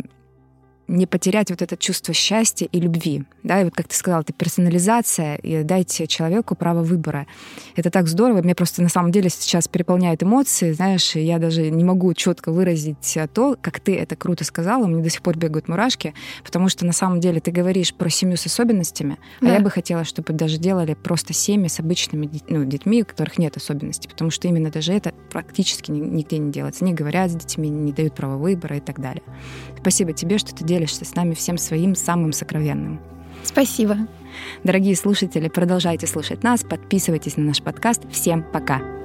не 0.89 1.07
потерять 1.07 1.51
вот 1.51 1.63
это 1.63 1.77
чувство 1.77 2.15
счастья 2.15 2.67
и 2.67 2.81
любви. 2.81 3.25
Да, 3.43 3.61
и 3.61 3.65
вот 3.65 3.75
как 3.75 3.89
ты 3.89 3.95
сказала, 3.95 4.23
это 4.23 4.33
персонализация, 4.33 5.37
и 5.37 5.63
дайте 5.63 6.07
человеку 6.07 6.55
право 6.55 6.83
выбора. 6.83 7.27
Это 7.77 7.91
так 7.91 8.09
здорово. 8.09 8.43
Мне 8.43 8.55
просто 8.55 8.83
на 8.83 8.89
самом 8.89 9.13
деле 9.13 9.29
сейчас 9.29 9.69
переполняют 9.69 10.23
эмоции, 10.23 10.73
знаешь, 10.73 11.15
и 11.15 11.21
я 11.21 11.39
даже 11.39 11.71
не 11.71 11.85
могу 11.85 12.13
четко 12.15 12.51
выразить 12.51 13.19
то, 13.35 13.57
как 13.61 13.81
ты 13.81 13.97
это 13.97 14.17
круто 14.17 14.45
сказала. 14.45 14.85
У 14.85 14.89
меня 14.89 15.03
до 15.03 15.11
сих 15.11 15.23
пор 15.23 15.37
бегают 15.37 15.69
мурашки, 15.69 16.15
потому 16.43 16.69
что 16.69 16.87
на 16.87 16.93
самом 16.93 17.21
деле 17.21 17.41
ты 17.41 17.51
говоришь 17.51 17.95
про 17.95 18.09
семью 18.09 18.37
с 18.37 18.47
особенностями, 18.47 19.19
да. 19.41 19.51
а 19.51 19.55
я 19.55 19.61
бы 19.61 19.71
хотела, 19.71 20.05
чтобы 20.05 20.33
даже 20.33 20.59
делали 20.59 20.95
просто 20.95 21.33
семьи 21.33 21.69
с 21.69 21.81
обычными 21.81 22.31
ну, 22.49 22.65
детьми, 22.65 23.03
у 23.03 23.07
которых 23.07 23.39
нет 23.39 23.57
особенностей, 23.57 24.09
потому 24.09 24.31
что 24.31 24.49
именно 24.49 24.71
даже 24.71 24.93
это 24.95 25.13
практически 25.31 25.91
нигде 25.91 26.39
не 26.39 26.51
делается. 26.51 26.85
Не 26.85 26.95
говорят 26.95 27.31
с 27.31 27.35
детьми, 27.35 27.69
не 27.69 27.93
дают 27.93 28.15
права 28.15 28.37
выбора 28.37 28.79
и 28.79 28.81
так 28.81 29.01
далее. 29.01 29.23
Спасибо 29.81 30.13
тебе, 30.13 30.39
что 30.39 30.55
ты 30.55 30.65
делаешь 30.65 30.78
делишься 30.79 31.05
с 31.05 31.15
нами 31.15 31.35
всем 31.35 31.59
своим 31.59 31.95
самым 31.95 32.33
сокровенным. 32.33 33.01
Спасибо. 33.43 33.97
Дорогие 34.63 34.95
слушатели, 34.95 35.49
продолжайте 35.49 36.07
слушать 36.07 36.43
нас, 36.43 36.63
подписывайтесь 36.63 37.37
на 37.37 37.45
наш 37.45 37.63
подкаст. 37.63 38.03
Всем 38.13 38.45
пока! 38.53 38.98